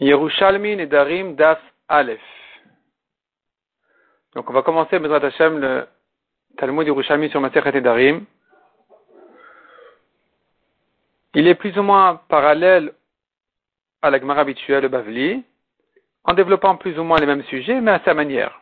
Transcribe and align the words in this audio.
Yerushalmi 0.00 0.76
Nedarim 0.76 1.34
Daf 1.36 1.60
Aleph. 1.88 2.20
Donc 4.34 4.48
on 4.48 4.52
va 4.54 4.62
commencer, 4.62 4.98
Bezrat 4.98 5.24
Hashem, 5.26 5.58
le 5.58 5.86
Talmud 6.56 6.86
Yerushalmi 6.86 7.28
sur 7.28 7.40
Masechet 7.40 7.72
Nedarim. 7.72 8.24
Il 11.34 11.46
est 11.46 11.54
plus 11.54 11.76
ou 11.78 11.82
moins 11.82 12.20
parallèle 12.28 12.94
à 14.00 14.10
la 14.10 14.18
Gemara 14.18 14.40
habituelle, 14.40 14.82
le 14.82 14.88
Bavli, 14.88 15.44
en 16.24 16.32
développant 16.32 16.76
plus 16.76 16.98
ou 16.98 17.04
moins 17.04 17.18
les 17.18 17.26
mêmes 17.26 17.44
sujets, 17.44 17.80
mais 17.82 17.90
à 17.90 18.00
sa 18.02 18.14
manière. 18.14 18.58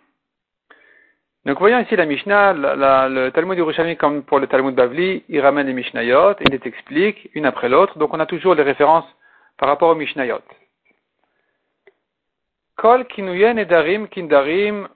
Donc 1.47 1.61
voyons 1.61 1.79
ici 1.79 1.95
la 1.95 2.05
Mishnah, 2.05 2.53
le 2.53 3.31
Talmud 3.31 3.57
Yerushalmi 3.57 3.97
comme 3.97 4.25
pour 4.25 4.41
le 4.41 4.49
Talmud 4.49 4.75
Bavli, 4.75 5.25
il 5.29 5.41
ramène 5.41 5.69
les 5.69 5.73
Mishnayot, 5.73 6.35
il 6.41 6.51
les 6.51 6.67
explique 6.67 7.31
une 7.35 7.47
après 7.47 7.69
l'autre, 7.69 7.97
donc 7.97 8.13
on 8.13 8.19
a 8.19 8.27
toujours 8.27 8.57
les 8.57 8.65
références 8.65 9.07
par 9.57 9.69
rapport 9.69 9.91
aux 9.91 9.95
Mishnayot. 9.95 10.43
Kol 12.79 13.05
kinuyen 13.07 13.57
edarim 13.59 14.07
kindarim, 14.07 14.87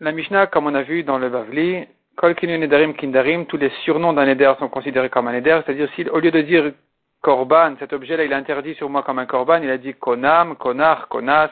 la 0.00 0.12
Mishnah, 0.12 0.48
comme 0.48 0.66
on 0.66 0.74
a 0.74 0.82
vu 0.82 1.04
dans 1.04 1.16
le 1.16 1.30
Bavli, 1.30 1.86
Kol 2.16 2.34
kinuyen 2.34 2.60
edarim 2.60 2.92
kindarim, 2.92 3.46
tous 3.46 3.56
les 3.56 3.70
surnoms 3.82 4.12
d'un 4.12 4.28
éder 4.28 4.52
sont 4.58 4.68
considérés 4.68 5.08
comme 5.08 5.26
un 5.28 5.32
éder, 5.32 5.58
c'est-à-dire 5.64 5.88
si, 5.96 6.06
au 6.10 6.18
lieu 6.18 6.30
de 6.30 6.42
dire 6.42 6.72
korban, 7.22 7.76
cet 7.78 7.94
objet-là, 7.94 8.24
il 8.24 8.32
est 8.32 8.34
interdit 8.34 8.74
sur 8.74 8.90
moi 8.90 9.02
comme 9.02 9.18
un 9.20 9.24
korban, 9.24 9.62
il 9.62 9.70
a 9.70 9.78
dit 9.78 9.94
konam, 9.94 10.54
konar, 10.56 11.08
konas, 11.08 11.50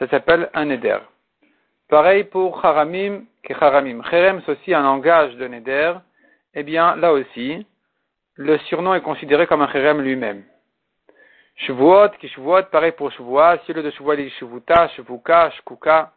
ça 0.00 0.08
s'appelle 0.08 0.50
un 0.52 0.68
éder. 0.68 0.98
Pareil 1.88 2.24
pour 2.24 2.64
haramim, 2.64 3.22
kecharamim. 3.44 4.02
Cherem, 4.10 4.42
c'est 4.44 4.52
aussi 4.52 4.74
un 4.74 4.82
langage 4.82 5.36
de 5.36 5.46
neder, 5.46 5.92
eh 6.54 6.64
bien, 6.64 6.96
là 6.96 7.12
aussi, 7.12 7.64
le 8.34 8.58
surnom 8.66 8.94
est 8.94 9.00
considéré 9.00 9.46
comme 9.46 9.62
un 9.62 9.68
cherem 9.68 10.00
lui-même. 10.00 10.42
Shavuot, 11.56 12.10
Kishvuot, 12.20 12.64
pareil 12.70 12.92
pour 12.92 13.10
Shavuot. 13.12 13.58
Si 13.66 13.72
le 13.72 13.82
de 13.82 13.90
Shavuot 13.90 14.14
est 14.14 14.30
Shavuta, 14.30 14.88
Shavuka, 14.88 15.50
Shkuka, 15.50 16.12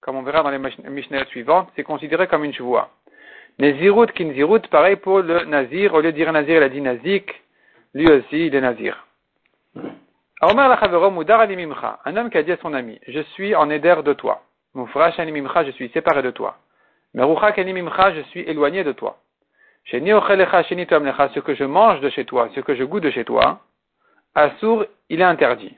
comme 0.00 0.16
on 0.16 0.22
verra 0.22 0.42
dans 0.42 0.50
les 0.50 0.58
Mishnayot 0.58 1.26
suivantes, 1.26 1.68
c'est 1.74 1.82
considéré 1.82 2.26
comme 2.28 2.44
une 2.44 2.52
Shavuot. 2.52 2.86
Nezirut, 3.58 4.06
Kinzirut, 4.12 4.62
pareil 4.70 4.96
pour 4.96 5.20
le 5.20 5.44
Nazir. 5.44 5.94
Au 5.94 6.00
lieu 6.00 6.12
de 6.12 6.16
dire 6.16 6.32
Nazir, 6.32 6.56
il 6.56 6.62
a 6.62 6.68
dit 6.68 6.80
Nazik. 6.80 7.42
Lui 7.94 8.10
aussi, 8.10 8.46
il 8.46 8.54
est 8.54 8.60
Nazir. 8.60 9.06
Un 10.40 10.48
homme 12.16 12.30
qui 12.30 12.38
a 12.38 12.42
dit 12.42 12.52
à 12.52 12.56
son 12.56 12.74
ami, 12.74 12.98
je 13.06 13.20
suis 13.20 13.54
en 13.54 13.70
éder 13.70 13.94
de 14.04 14.12
toi. 14.12 14.42
Mufrash 14.74 15.18
animimcha, 15.20 15.64
je 15.64 15.70
suis 15.70 15.88
séparé 15.90 16.22
de 16.22 16.30
toi. 16.30 16.56
Merucha 17.14 17.52
kanimimcha, 17.52 18.14
je 18.14 18.22
suis 18.22 18.40
éloigné 18.40 18.82
de 18.84 18.92
toi. 18.92 19.18
Ce 19.84 19.98
que 21.40 21.54
je 21.54 21.64
mange 21.64 22.00
de 22.00 22.08
chez 22.10 22.24
toi, 22.24 22.48
ce 22.54 22.60
que 22.60 22.74
je 22.74 22.84
goûte 22.84 23.02
de 23.02 23.10
chez 23.10 23.24
toi, 23.24 23.60
Assour, 24.34 24.86
il 25.10 25.20
est 25.20 25.24
interdit. 25.24 25.76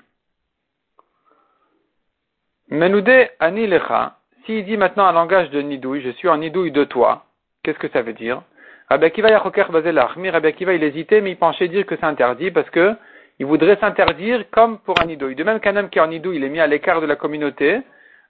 Menoudé 2.69 3.30
ani 3.41 3.66
lecha, 3.66 4.19
s'il 4.44 4.64
dit 4.64 4.77
maintenant 4.77 5.06
un 5.06 5.12
langage 5.12 5.50
de 5.50 5.61
nidouille, 5.61 6.02
je 6.02 6.11
suis 6.11 6.28
en 6.28 6.38
nidouille 6.38 6.72
de 6.72 6.84
toi, 6.84 7.24
qu'est-ce 7.62 7.78
que 7.78 7.88
ça 7.88 8.02
veut 8.02 8.12
dire? 8.12 8.42
Rabbi 8.88 9.06
Akiva 9.06 9.30
yachoker 9.30 9.70
bazelachmi, 9.70 10.30
Rabbi 10.30 10.48
Akiva 10.48 10.74
il 10.74 10.83
hésitait, 10.83 11.20
mais 11.20 11.33
il 11.33 11.36
penchait 11.36 11.69
dire 11.69 11.84
que 11.86 11.96
c'est 11.96 12.05
interdit 12.05 12.50
parce 12.50 12.69
que 12.70 12.94
il 13.38 13.46
voudrait 13.46 13.77
s'interdire 13.77 14.48
comme 14.50 14.78
pour 14.78 15.00
un 15.00 15.06
nidouille. 15.06 15.34
De 15.34 15.42
même 15.42 15.58
qu'un 15.58 15.77
homme 15.77 15.91
qui 15.91 15.98
est 15.98 16.02
en 16.02 16.06
nidouille, 16.06 16.36
il 16.36 16.44
est 16.44 16.48
mis 16.48 16.61
à 16.61 16.66
l'écart 16.66 17.00
de 17.00 17.06
la 17.06 17.16
communauté, 17.16 17.80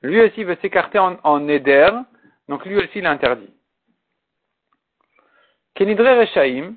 lui 0.03 0.21
aussi 0.21 0.45
veut 0.45 0.57
s'écarter 0.63 0.99
en, 0.99 1.17
en 1.23 1.49
éder, 1.49 1.89
donc 2.49 2.65
lui 2.65 2.77
aussi 2.77 2.99
il 2.99 3.05
est 3.05 3.09
interdit. 3.09 3.53
Kenidre 5.75 6.05
Rechaim, 6.05 6.75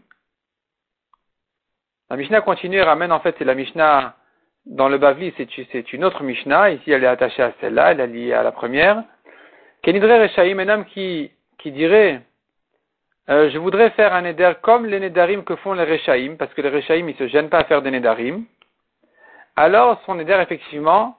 la 2.09 2.15
Mishnah 2.15 2.41
continue 2.41 2.77
et 2.77 2.83
ramène, 2.83 3.11
en 3.11 3.19
fait, 3.19 3.35
c'est 3.37 3.45
la 3.45 3.55
Mishnah 3.55 4.15
dans 4.65 4.89
le 4.89 4.97
Bavli, 4.97 5.33
c'est 5.37 5.93
une 5.93 6.05
autre 6.05 6.23
Mishnah. 6.23 6.71
Ici, 6.71 6.91
elle 6.91 7.03
est 7.03 7.07
attachée 7.07 7.43
à 7.43 7.53
celle-là, 7.59 7.91
elle 7.91 7.99
est 7.99 8.07
liée 8.07 8.33
à 8.33 8.43
la 8.43 8.51
première. 8.51 9.03
Kenidre 9.81 10.07
Rechaim, 10.07 10.59
un 10.59 10.69
homme 10.69 10.85
qui, 10.85 11.31
qui 11.57 11.71
dirait, 11.71 12.21
euh, 13.29 13.49
je 13.49 13.57
voudrais 13.57 13.89
faire 13.91 14.13
un 14.13 14.21
Neder 14.21 14.53
comme 14.61 14.85
les 14.85 14.99
Nedarim 14.99 15.43
que 15.43 15.55
font 15.57 15.73
les 15.73 15.83
Rechaim, 15.83 16.35
parce 16.37 16.53
que 16.53 16.61
les 16.61 16.69
Rechaim, 16.69 17.07
ils 17.07 17.15
se 17.15 17.27
gênent 17.27 17.49
pas 17.49 17.59
à 17.59 17.63
faire 17.65 17.81
des 17.81 17.91
Nedarim. 17.91 18.45
Alors, 19.55 20.01
son 20.05 20.15
Neder, 20.15 20.39
effectivement, 20.41 21.17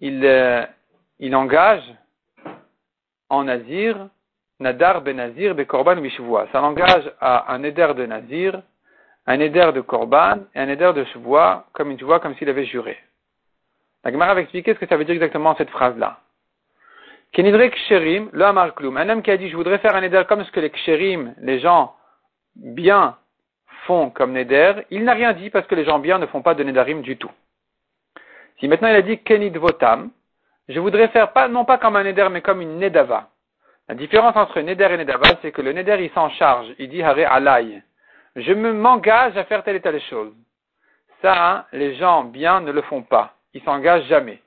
il, 0.00 0.24
euh, 0.24 0.64
il 1.18 1.34
engage 1.34 1.84
en 3.30 3.44
Nazir, 3.44 4.08
Nadar 4.60 5.02
ben 5.02 5.16
Nazir, 5.16 5.54
be 5.54 5.64
Korban 5.64 5.96
Mishvoua. 5.96 6.48
Ça 6.52 6.60
l'engage 6.60 7.10
à 7.20 7.52
un 7.52 7.58
Neder 7.58 7.94
de 7.94 8.06
Nazir, 8.06 8.62
un 9.28 9.40
éder 9.40 9.72
de 9.74 9.82
Korban 9.82 10.38
et 10.54 10.60
un 10.60 10.68
éder 10.68 10.90
de 10.94 11.04
Shuvois, 11.04 11.66
comme 11.74 11.90
une 11.90 11.98
vois, 11.98 12.18
comme 12.18 12.34
s'il 12.36 12.48
avait 12.48 12.64
juré. 12.64 12.96
La 14.02 14.10
Gemara 14.10 14.32
va 14.32 14.40
expliquer 14.40 14.72
ce 14.72 14.78
que 14.78 14.86
ça 14.86 14.96
veut 14.96 15.04
dire 15.04 15.14
exactement 15.14 15.54
cette 15.56 15.68
phrase-là. 15.68 16.20
Kenidre 17.32 17.68
Ksherim, 17.68 18.30
le 18.32 18.44
Amar 18.46 18.72
Un 18.80 19.08
homme 19.10 19.22
qui 19.22 19.30
a 19.30 19.36
dit, 19.36 19.50
je 19.50 19.56
voudrais 19.56 19.78
faire 19.80 19.94
un 19.94 20.02
éder 20.02 20.22
comme 20.26 20.42
ce 20.44 20.50
que 20.50 20.60
les 20.60 20.70
Ksherim, 20.70 21.34
les 21.42 21.60
gens 21.60 21.94
bien, 22.56 23.18
font 23.84 24.08
comme 24.08 24.32
Neder, 24.32 24.86
il 24.90 25.04
n'a 25.04 25.12
rien 25.12 25.34
dit 25.34 25.50
parce 25.50 25.66
que 25.66 25.74
les 25.74 25.84
gens 25.84 25.98
bien 25.98 26.18
ne 26.18 26.26
font 26.26 26.40
pas 26.40 26.54
de 26.54 26.64
Nedarim 26.64 27.02
du 27.02 27.18
tout. 27.18 27.30
Si 28.58 28.66
maintenant 28.66 28.88
il 28.88 28.96
a 28.96 29.02
dit 29.02 29.18
Kenid 29.18 29.58
Votam, 29.58 30.10
je 30.70 30.80
voudrais 30.80 31.08
faire 31.08 31.32
pas, 31.32 31.48
non 31.48 31.66
pas 31.66 31.76
comme 31.76 31.96
un 31.96 32.04
Neder, 32.04 32.28
mais 32.30 32.40
comme 32.40 32.62
une 32.62 32.78
Nedava. 32.78 33.28
La 33.88 33.94
différence 33.94 34.36
entre 34.36 34.60
Neder 34.60 34.88
et 34.90 34.96
Nedava, 34.96 35.36
c'est 35.42 35.52
que 35.52 35.60
le 35.60 35.72
Neder, 35.72 35.98
il 36.00 36.10
s'en 36.12 36.30
charge. 36.30 36.68
Il 36.78 36.88
dit 36.88 37.02
Hare 37.02 37.30
Alay 37.30 37.82
je 38.36 38.52
me 38.52 38.72
m'engage 38.72 39.36
à 39.36 39.44
faire 39.44 39.64
telle 39.64 39.76
et 39.76 39.80
telle 39.80 40.00
chose. 40.02 40.34
Ça, 41.22 41.50
hein, 41.50 41.64
les 41.72 41.94
gens 41.96 42.24
bien 42.24 42.60
ne 42.60 42.70
le 42.70 42.82
font 42.82 43.02
pas. 43.02 43.34
Ils 43.54 43.62
s'engagent 43.62 44.06
jamais. 44.06 44.40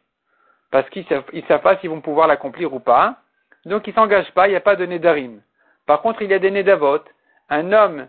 Parce 0.72 0.90
qu'ils 0.90 1.06
ne 1.10 1.42
savent, 1.48 1.62
pas 1.62 1.78
s'ils 1.78 1.90
vont 1.90 2.02
pouvoir 2.02 2.28
l'accomplir 2.28 2.74
ou 2.74 2.80
pas. 2.80 3.18
Donc 3.66 3.88
ils 3.88 3.94
s'engagent 3.94 4.32
pas, 4.32 4.48
il 4.48 4.52
n'y 4.52 4.58
a 4.58 4.62
pas 4.62 4.76
de 4.76 4.86
nedarim. 4.86 5.42
Par 5.86 6.02
contre, 6.02 6.22
il 6.22 6.30
y 6.30 6.34
a 6.34 6.40
des 6.40 6.52
nedavot. 6.52 7.04
Un 7.50 7.74
homme 7.74 8.08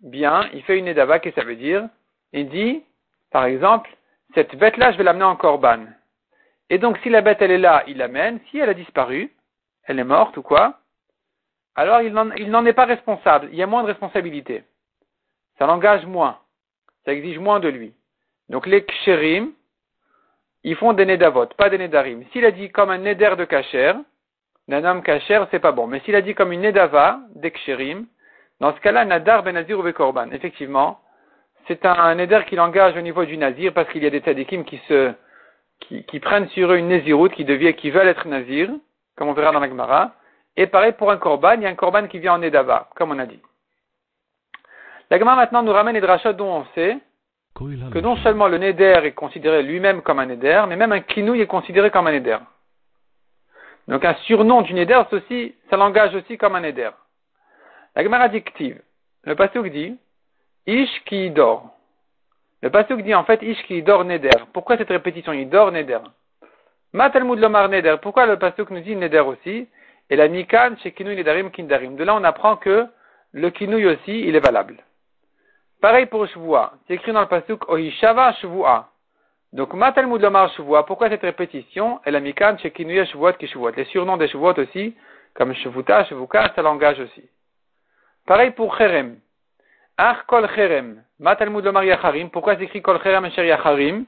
bien, 0.00 0.48
il 0.52 0.62
fait 0.62 0.78
une 0.78 0.84
nedava, 0.84 1.18
qu'est-ce 1.18 1.34
que 1.34 1.40
ça 1.40 1.46
veut 1.46 1.56
dire? 1.56 1.88
Il 2.32 2.48
dit, 2.48 2.84
par 3.32 3.44
exemple, 3.44 3.90
cette 4.34 4.54
bête-là, 4.54 4.92
je 4.92 4.98
vais 4.98 5.04
l'amener 5.04 5.24
en 5.24 5.36
korban. 5.36 5.86
Et 6.70 6.78
donc, 6.78 6.98
si 6.98 7.10
la 7.10 7.22
bête, 7.22 7.38
elle 7.40 7.50
est 7.50 7.58
là, 7.58 7.82
il 7.86 7.96
l'amène. 7.96 8.38
Si 8.50 8.58
elle 8.58 8.68
a 8.68 8.74
disparu, 8.74 9.32
elle 9.84 9.98
est 9.98 10.04
morte 10.04 10.36
ou 10.36 10.42
quoi, 10.42 10.78
alors 11.74 12.00
il 12.00 12.12
n'en 12.12 12.66
est 12.66 12.72
pas 12.72 12.86
responsable. 12.86 13.48
Il 13.52 13.58
y 13.58 13.62
a 13.62 13.66
moins 13.66 13.82
de 13.82 13.88
responsabilité 13.88 14.64
ça 15.58 15.66
l'engage 15.66 16.04
moins. 16.06 16.38
Ça 17.04 17.12
exige 17.12 17.38
moins 17.38 17.60
de 17.60 17.68
lui. 17.68 17.94
Donc 18.48 18.66
les 18.66 18.84
ksherim, 18.84 19.52
ils 20.64 20.76
font 20.76 20.92
des 20.92 21.06
nedavot, 21.06 21.46
pas 21.56 21.70
des 21.70 21.78
nedarim. 21.78 22.24
S'il 22.32 22.44
a 22.44 22.50
dit 22.50 22.70
comme 22.70 22.90
un 22.90 22.98
neder 22.98 23.34
de 23.36 23.44
kacher, 23.44 23.92
d'un 24.68 24.84
homme 24.84 25.02
kacher, 25.02 25.44
c'est 25.50 25.60
pas 25.60 25.72
bon. 25.72 25.86
Mais 25.86 26.00
s'il 26.00 26.14
a 26.14 26.22
dit 26.22 26.34
comme 26.34 26.52
une 26.52 26.62
nedava, 26.62 27.20
des 27.34 27.50
ksherim, 27.50 28.06
dans 28.60 28.74
ce 28.74 28.80
cas-là, 28.80 29.04
nadar 29.04 29.42
ben 29.42 29.52
nazir 29.52 29.78
ou 29.78 29.92
korban. 29.92 30.30
Effectivement, 30.32 31.00
c'est 31.66 31.84
un, 31.84 32.14
neder 32.14 32.40
qui 32.48 32.56
l'engage 32.56 32.96
au 32.96 33.00
niveau 33.00 33.24
du 33.24 33.36
nazir 33.36 33.72
parce 33.72 33.88
qu'il 33.90 34.02
y 34.02 34.06
a 34.06 34.10
des 34.10 34.20
tzadikim 34.20 34.64
qui 34.64 34.78
se, 34.88 35.12
qui, 35.80 36.20
prennent 36.20 36.48
sur 36.48 36.72
eux 36.72 36.76
une 36.76 36.88
naziroute, 36.88 37.32
qui 37.32 37.44
devient, 37.44 37.74
qui 37.74 37.90
veulent 37.90 38.08
être 38.08 38.26
nazir, 38.26 38.70
comme 39.16 39.28
on 39.28 39.34
verra 39.34 39.52
dans 39.52 39.60
la 39.60 39.68
Gemara. 39.68 40.14
Et 40.56 40.66
pareil 40.66 40.92
pour 40.92 41.10
un 41.10 41.18
korban, 41.18 41.54
il 41.54 41.62
y 41.62 41.66
a 41.66 41.68
un 41.68 41.74
korban 41.74 42.06
qui 42.06 42.18
vient 42.18 42.34
en 42.34 42.38
nedava, 42.38 42.88
comme 42.96 43.10
on 43.10 43.18
a 43.18 43.26
dit. 43.26 43.40
La 45.10 45.18
Gemara 45.18 45.36
maintenant 45.36 45.62
nous 45.62 45.72
ramène 45.72 45.94
les 45.94 46.00
drachot 46.00 46.32
dont 46.32 46.58
on 46.58 46.64
sait 46.74 46.98
que 47.54 47.98
non 48.00 48.16
seulement 48.18 48.48
le 48.48 48.58
neder 48.58 49.00
est 49.04 49.12
considéré 49.12 49.62
lui-même 49.62 50.02
comme 50.02 50.18
un 50.18 50.26
neder, 50.26 50.64
mais 50.68 50.76
même 50.76 50.92
un 50.92 51.00
kinouille 51.00 51.40
est 51.40 51.46
considéré 51.46 51.90
comme 51.90 52.06
un 52.06 52.12
neder. 52.12 52.38
Donc 53.88 54.04
un 54.04 54.14
surnom 54.26 54.62
du 54.62 54.74
neder, 54.74 55.00
ceci, 55.10 55.54
ça 55.70 55.76
l'engage 55.76 56.14
aussi 56.14 56.36
comme 56.36 56.56
un 56.56 56.60
neder. 56.60 56.90
La 57.94 58.02
Gemara 58.02 58.28
dictive. 58.28 58.82
Le 59.24 59.34
pasuk 59.34 59.68
dit 59.68 59.96
Ish 60.66 61.04
qui 61.04 61.30
dort. 61.30 61.70
Le 62.62 62.70
pasuk 62.70 63.00
dit 63.02 63.14
en 63.14 63.24
fait 63.24 63.42
Ish 63.42 63.62
qui 63.66 63.82
dort 63.82 64.04
neder. 64.04 64.44
Pourquoi 64.52 64.76
cette 64.76 64.88
répétition 64.88 65.32
Il 65.32 65.48
dort 65.48 65.72
neder? 65.72 66.00
Matalmud 66.92 67.38
lomar 67.38 67.68
neder. 67.68 67.96
Pourquoi 68.02 68.26
le 68.26 68.38
pasuk 68.38 68.70
nous 68.70 68.80
dit 68.80 68.96
neder 68.96 69.20
aussi? 69.20 69.68
Et 70.10 70.16
la 70.16 70.28
nikan 70.28 70.76
chez 70.82 70.92
kinouille 70.92 71.16
nedarim 71.16 71.50
kindarim. 71.50 71.96
De 71.96 72.04
là 72.04 72.16
on 72.16 72.24
apprend 72.24 72.56
que 72.56 72.86
le 73.32 73.50
kinouille 73.50 73.86
aussi 73.86 74.20
il 74.20 74.36
est 74.36 74.40
valable. 74.40 74.76
Pareil 75.80 76.06
pour 76.06 76.26
Shavua. 76.26 76.72
C'est 76.86 76.94
écrit 76.94 77.12
dans 77.12 77.20
le 77.20 77.26
pasuk 77.26 77.68
Ohishava 77.68 78.32
Shavua. 78.34 78.88
Donc, 79.52 79.74
Matalmud 79.74 80.20
Lomar 80.20 80.50
Shavua. 80.54 80.84
Pourquoi 80.84 81.08
cette 81.08 81.22
répétition? 81.22 82.00
Et 82.04 82.10
la 82.10 82.20
Mikan, 82.20 82.58
Shekinuya 82.58 83.04
Shavuot 83.06 83.34
Kishavuot. 83.34 83.70
Les 83.70 83.84
surnoms 83.86 84.16
des 84.16 84.28
Shavuot 84.28 84.58
aussi, 84.58 84.96
comme 85.34 85.54
Shavuta, 85.54 86.04
Shavuka, 86.04 86.52
ça 86.54 86.62
langage 86.62 87.00
aussi. 87.00 87.28
Pareil 88.26 88.50
pour 88.50 88.76
Cherem. 88.76 89.18
Ach 89.96 90.24
Kol 90.26 90.48
Cherem. 90.54 91.02
Matalmud 91.18 91.64
Lomar 91.64 91.84
Yacharim. 91.84 92.30
Pourquoi 92.30 92.56
c'est 92.56 92.64
écrit 92.64 92.82
Kol 92.82 93.00
Cherem 93.02 93.24
Asher 93.24 93.46
Yacharim? 93.46 94.04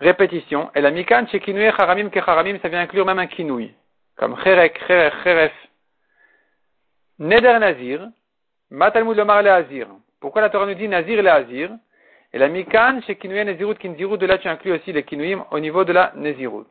Répétition. 0.00 0.70
Et 0.74 0.80
la 0.80 0.90
Mikan, 0.90 1.26
Shekinuya 1.26 1.76
Charamim 1.76 2.08
Kecharamim, 2.08 2.58
ça 2.60 2.68
vient 2.68 2.80
inclure 2.80 3.04
même 3.04 3.18
un 3.18 3.26
kinouy. 3.26 3.74
Comme 4.16 4.36
Cherek, 4.42 4.78
Cherech, 4.86 5.14
Cheref. 5.24 5.52
Neder 7.18 7.58
Nazir. 7.58 8.08
Matalmud 8.70 9.16
Lomar 9.16 9.42
Leazir. 9.42 9.88
Pourquoi 10.20 10.42
la 10.42 10.50
Torah 10.50 10.66
nous 10.66 10.74
dit 10.74 10.88
Nazir 10.88 11.18
et 11.20 11.28
Azir? 11.28 11.70
Et 12.32 12.38
la 12.38 12.48
mikan, 12.48 13.00
chez 13.06 13.16
Kinuya 13.16 13.44
Nezirut 13.44 13.76
Kinzirut, 13.76 14.18
de 14.18 14.26
là 14.26 14.38
tu 14.38 14.48
inclus 14.48 14.72
aussi 14.72 14.92
les 14.92 15.02
Kinuim 15.02 15.44
au 15.50 15.60
niveau 15.60 15.84
de 15.84 15.92
la 15.92 16.12
Nezirut. 16.16 16.66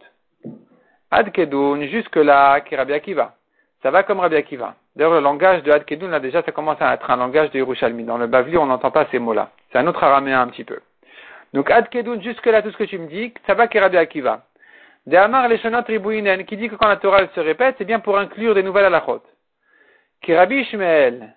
Ad 1.09 1.31
Kedun, 1.31 1.81
jusque 1.87 2.17
là, 2.17 2.59
qui 2.61 2.75
Rabbi 2.75 2.93
Akiva. 2.93 3.33
Ça 3.81 3.89
va 3.91 4.03
comme 4.03 4.19
Rabbi 4.19 4.35
Akiva. 4.35 4.75
D'ailleurs, 4.95 5.13
le 5.13 5.21
langage 5.21 5.63
de 5.63 5.71
Ad 5.71 5.85
Kedun, 5.85 6.09
là 6.09 6.19
déjà, 6.19 6.43
ça 6.43 6.51
commence 6.51 6.81
à 6.81 6.93
être 6.93 7.09
un 7.09 7.15
langage 7.15 7.49
de 7.51 7.59
Yerushalmi. 7.59 8.03
Dans 8.03 8.17
le 8.17 8.27
Bavli, 8.27 8.57
on 8.57 8.65
n'entend 8.65 8.91
pas 8.91 9.07
ces 9.09 9.19
mots-là. 9.19 9.49
C'est 9.71 9.77
un 9.77 9.87
autre 9.87 10.03
araméen 10.03 10.41
un 10.41 10.47
petit 10.47 10.65
peu. 10.65 10.79
Donc, 11.53 11.71
Ad 11.71 11.87
Kedun, 11.89 12.19
jusque 12.21 12.45
là, 12.45 12.61
tout 12.61 12.71
ce 12.71 12.77
que 12.77 12.83
tu 12.83 12.99
me 12.99 13.07
dis, 13.07 13.33
ça 13.45 13.53
va 13.53 13.67
qui 13.67 13.79
Rabbi 13.79 13.97
Akiva. 13.97 14.43
De 15.05 15.15
Amar 15.15 15.47
Leshonot 15.47 15.83
qui 15.83 16.57
dit 16.57 16.67
que 16.67 16.75
quand 16.75 16.89
la 16.89 16.97
Torah 16.97 17.25
se 17.33 17.39
répète, 17.39 17.75
c'est 17.77 17.85
bien 17.85 17.99
pour 17.99 18.17
inclure 18.17 18.53
des 18.53 18.63
nouvelles 18.63 18.91
la 18.91 19.05
chôte. 19.05 19.23
Qui 20.21 20.35
Rabbi 20.35 20.57
Ishmael, 20.57 21.33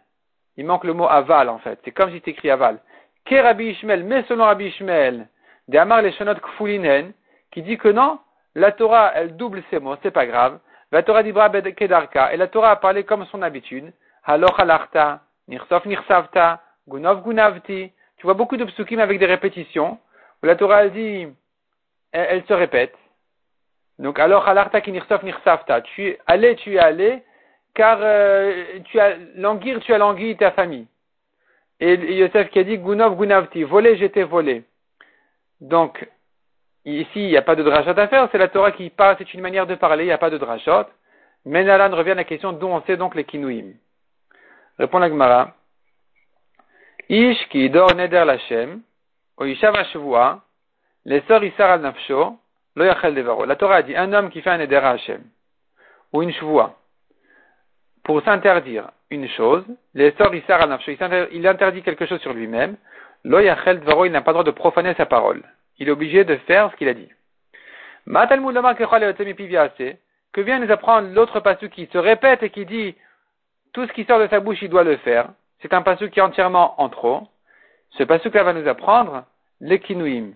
il 0.61 0.67
manque 0.67 0.85
le 0.85 0.93
mot 0.93 1.09
aval 1.09 1.49
en 1.49 1.59
fait. 1.59 1.81
C'est 1.85 1.91
comme 1.91 2.13
si 2.13 2.21
tu 2.21 2.31
écrit 2.31 2.51
aval. 2.51 2.81
Qui 3.25 3.41
Rabbi 3.41 3.71
Ishmael, 3.71 4.05
mais 4.05 4.25
selon 4.25 4.45
Rabbi 4.45 4.67
Ishmael, 4.67 5.27
de 5.69 5.79
Amar 5.79 6.03
Leshonot 6.03 6.35
Kfulinen, 6.35 7.15
qui 7.51 7.63
dit 7.63 7.79
que 7.79 7.89
non, 7.89 8.19
la 8.55 8.71
Torah, 8.71 9.13
elle 9.15 9.37
double 9.37 9.63
ses 9.71 9.79
mots, 9.79 9.97
c'est 10.03 10.11
pas 10.11 10.27
grave. 10.27 10.59
La 10.93 11.03
Torah 11.03 11.23
d'Ibra 11.23 11.49
Kedarka, 11.49 12.35
et 12.35 12.37
la 12.37 12.47
Torah 12.47 12.73
a 12.73 12.77
parlé 12.77 13.05
comme 13.05 13.25
son 13.27 13.41
habitude. 13.41 13.91
Haloch 14.25 14.61
alarta, 14.61 15.21
nirsof 15.49 15.87
nirsavta, 15.87 16.61
gunov 16.87 17.23
gunavti. 17.23 17.91
Tu 18.19 18.27
vois 18.27 18.35
beaucoup 18.35 18.59
de 18.59 18.67
psukim 18.67 19.01
avec 19.01 19.19
des 19.19 19.25
répétitions, 19.25 19.99
où 20.43 20.47
la 20.47 20.57
Torah 20.57 20.89
dit, 20.89 21.27
elle, 22.13 22.45
se 22.45 22.53
répète. 22.53 22.95
Donc, 23.99 24.19
alors, 24.19 24.47
alarta 24.47 24.83
ki 24.83 24.93
nirsof 24.93 25.23
nirsavta. 25.23 25.81
Tu 25.81 26.09
es 26.09 26.19
allé, 26.27 26.57
tu 26.57 26.75
es 26.75 26.79
allé, 26.79 27.23
car 27.81 27.99
euh, 28.03 28.81
tu 28.85 29.01
as 29.01 29.17
languir, 29.37 29.81
tu 29.81 29.95
as 29.95 29.99
langui 29.99 30.37
ta 30.37 30.51
famille. 30.51 30.87
Et 31.81 31.95
Yosef 32.19 32.51
qui 32.51 32.59
a 32.59 32.65
dit, 32.65 32.77
gunov 32.77 33.17
gunavti, 33.17 33.63
volé, 33.63 33.97
j'étais 33.97 34.25
volé. 34.25 34.65
Donc, 35.63 36.07
Ici, 36.85 37.09
il 37.15 37.29
n'y 37.29 37.37
a 37.37 37.43
pas 37.43 37.57
de 37.57 37.63
drachot 37.63 37.99
à 37.99 38.09
faire, 38.09 38.29
c'est 38.33 38.39
la 38.39 38.49
Torah 38.49 38.73
qui 38.73 38.89
parle, 38.89 39.17
c'est 39.19 39.35
une 39.35 39.43
manière 39.43 39.67
de 39.67 39.75
parler, 39.75 40.05
il 40.05 40.07
n'y 40.07 40.13
a 40.13 40.19
pas 40.19 40.31
de 40.31 40.39
drachot. 40.39 40.87
Menalan 41.45 41.95
revient 41.95 42.13
à 42.13 42.15
la 42.17 42.25
question 42.25 42.53
d'où 42.53 42.67
on 42.67 42.83
sait 42.83 42.97
donc 42.97 43.15
les 43.15 43.25
kinouim. 43.25 43.75
Répond 44.79 44.99
la 44.99 45.11
Gemara. 45.11 45.55
Ish 47.09 47.49
ki 47.49 47.69
dor 47.71 47.95
neder 47.95 48.25
lachem, 48.25 48.81
o 49.37 49.45
ishav 49.45 49.75
shavua, 49.93 50.41
lesor 51.05 51.45
isar 51.45 51.71
al 51.71 51.81
nafsho, 51.81 52.39
lo 52.77 52.85
yachel 52.85 53.15
devaro. 53.15 53.45
La 53.45 53.57
Torah 53.57 53.83
dit, 53.83 53.97
un 53.97 54.13
homme 54.13 54.31
qui 54.31 54.41
fait 54.41 54.51
un 54.51 54.59
neder 54.59 54.77
à 54.77 54.91
Hashem, 54.91 55.23
ou 56.13 56.23
une 56.23 56.33
shavua, 56.33 56.80
pour 58.11 58.25
s'interdire 58.25 58.91
une 59.11 59.29
chose, 59.29 59.65
il 59.95 61.47
interdit 61.47 61.83
quelque 61.83 62.07
chose 62.07 62.21
sur 62.21 62.33
lui-même, 62.33 62.77
lo 63.23 63.39
yachel 63.39 63.79
devaro, 63.79 64.05
il 64.05 64.11
n'a 64.11 64.21
pas 64.21 64.33
le 64.33 64.35
droit 64.35 64.45
de 64.45 64.51
profaner 64.51 64.95
sa 64.95 65.07
parole 65.07 65.45
il 65.81 65.89
est 65.89 65.93
obligé 65.93 66.25
de 66.25 66.37
faire 66.37 66.71
ce 66.71 66.77
qu'il 66.77 66.89
a 66.89 66.95
dit. 66.95 67.09
Que 70.33 70.41
vient 70.43 70.59
nous 70.59 70.71
apprendre 70.71 71.09
l'autre 71.15 71.41
passage 71.41 71.71
qui 71.71 71.89
se 71.93 71.99
répète 71.99 72.43
et 72.43 72.51
qui 72.51 72.67
dit 72.67 72.95
tout 73.73 73.87
ce 73.87 73.93
qui 73.93 74.05
sort 74.05 74.21
de 74.21 74.27
sa 74.29 74.41
bouche, 74.41 74.63
il 74.63 74.69
doit 74.69 74.85
le 74.85 74.97
faire. 74.99 75.29
C'est 75.63 75.73
un 75.73 75.83
passage 75.83 76.11
qui 76.11 76.19
est 76.19 76.23
entièrement 76.23 76.81
en 76.81 76.89
trop. 76.89 77.29
Ce 77.93 78.03
passage-là 78.03 78.43
va 78.43 78.53
nous 78.53 78.69
apprendre 78.69 79.25
les 79.61 79.79
kinuim. 79.79 80.33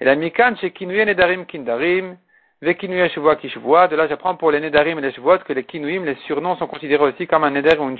Et 0.00 0.04
la 0.04 0.14
mikan 0.14 0.56
chez 0.56 0.70
kinuye 0.70 1.04
nedarim 1.04 1.44
kindarim, 1.46 2.16
De 2.62 3.96
là, 3.96 4.06
j'apprends 4.08 4.36
pour 4.36 4.50
les 4.50 4.60
nedarim 4.60 4.98
et 4.98 5.02
les 5.02 5.12
shvoa 5.12 5.38
que 5.38 5.52
les 5.52 5.64
kinuim, 5.64 6.04
les 6.04 6.16
surnoms 6.26 6.56
sont 6.56 6.66
considérés 6.66 7.04
aussi 7.04 7.26
comme 7.26 7.44
un 7.44 7.50
neder 7.50 7.76
ou 7.78 7.88
une 7.88 7.98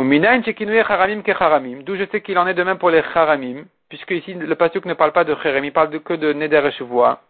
charamim 0.00 1.22
charamim. 1.26 1.82
D'où 1.82 1.96
je 1.96 2.04
sais 2.10 2.20
qu'il 2.22 2.38
en 2.38 2.46
est 2.46 2.54
de 2.54 2.62
même 2.62 2.78
pour 2.78 2.90
les 2.90 3.02
charamim 3.12 3.66
puisque 3.88 4.10
ici 4.10 4.34
le 4.34 4.54
pasuk 4.54 4.84
ne 4.84 4.94
parle 4.94 5.12
pas 5.12 5.24
de 5.24 5.34
Kherem, 5.34 5.64
il 5.64 5.72
parle 5.72 6.00
que 6.00 6.14
de 6.14 6.32
Neder 6.32 6.62
et 6.66 6.70
Shavua. 6.72 7.20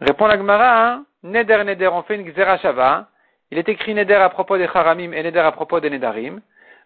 Répond 0.00 0.26
la 0.26 0.36
Gemara, 0.36 0.86
hein? 0.86 1.04
Neder, 1.22 1.64
Neder, 1.64 1.88
on 1.88 2.02
fait 2.02 2.16
une 2.16 2.28
Gzera 2.28 2.58
Shava. 2.58 3.08
Il 3.50 3.58
est 3.58 3.68
écrit 3.68 3.94
Neder 3.94 4.14
à 4.14 4.28
propos 4.28 4.56
des 4.56 4.68
Haramim 4.72 5.12
et 5.12 5.22
Neder 5.22 5.40
à 5.40 5.52
propos 5.52 5.80
des 5.80 5.90
Nedarim. 5.90 6.40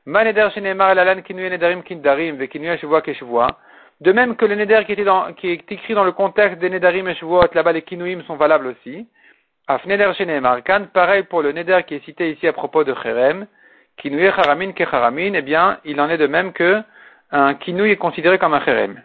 Ma 0.06 0.24
Neder 0.24 0.48
shenemar 0.54 0.94
lalan 0.94 1.22
kinuye 1.22 1.50
Nedarim 1.50 1.82
kindarim 1.82 2.36
ve 2.36 2.48
kinuye 2.48 2.78
Shavua. 2.78 3.02
De 4.00 4.12
même 4.12 4.36
que 4.36 4.44
le 4.44 4.54
Neder 4.54 4.82
qui, 4.84 4.92
était 4.92 5.04
dans, 5.04 5.32
qui 5.32 5.50
est 5.50 5.70
écrit 5.70 5.94
dans 5.94 6.04
le 6.04 6.12
contexte 6.12 6.58
des 6.58 6.70
Nedarim 6.70 7.08
et 7.08 7.14
Shavuot, 7.14 7.54
là-bas 7.54 7.72
les 7.72 7.82
Kinuim 7.82 8.22
sont 8.22 8.36
valables 8.36 8.66
aussi. 8.66 9.06
Af 9.68 9.84
Neder 9.86 10.12
shenemar 10.14 10.62
kan, 10.64 10.86
pareil 10.92 11.22
pour 11.22 11.42
le 11.42 11.52
Neder 11.52 11.80
qui 11.86 11.94
est 11.94 12.04
cité 12.04 12.32
ici 12.32 12.48
à 12.48 12.52
propos 12.52 12.82
de 12.82 12.92
Kherem. 12.92 13.46
Kinuye 13.96 14.28
Haramin 14.28 14.72
ke 14.72 14.82
Haramin, 14.82 15.34
eh 15.34 15.42
bien, 15.42 15.78
il 15.84 16.00
en 16.00 16.08
est 16.08 16.18
de 16.18 16.26
même 16.26 16.52
que 16.52 16.82
un 17.32 17.54
kinouï 17.54 17.92
est 17.92 17.96
considéré 17.96 18.38
comme 18.38 18.54
un 18.54 18.64
cherem. 18.64 19.02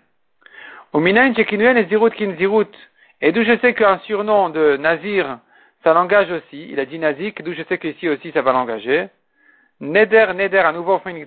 Et 3.22 3.32
d'où 3.32 3.44
je 3.44 3.58
sais 3.60 3.74
qu'un 3.74 4.00
surnom 4.00 4.50
de 4.50 4.78
Nazir, 4.78 5.40
ça 5.84 5.94
l'engage 5.94 6.32
aussi. 6.32 6.68
Il 6.70 6.80
a 6.80 6.86
dit 6.86 7.00
Nazik, 7.00 7.42
d'où 7.42 7.54
je 7.54 7.64
sais 7.64 7.78
qu'ici 7.78 8.10
aussi 8.10 8.32
ça 8.32 8.42
va 8.42 8.52
l'engager. 8.52 9.08
Neder, 9.80 10.34
Neder, 10.36 10.60
à 10.60 10.72
nouveau 10.72 11.00
fait 11.00 11.12
une. 11.12 11.26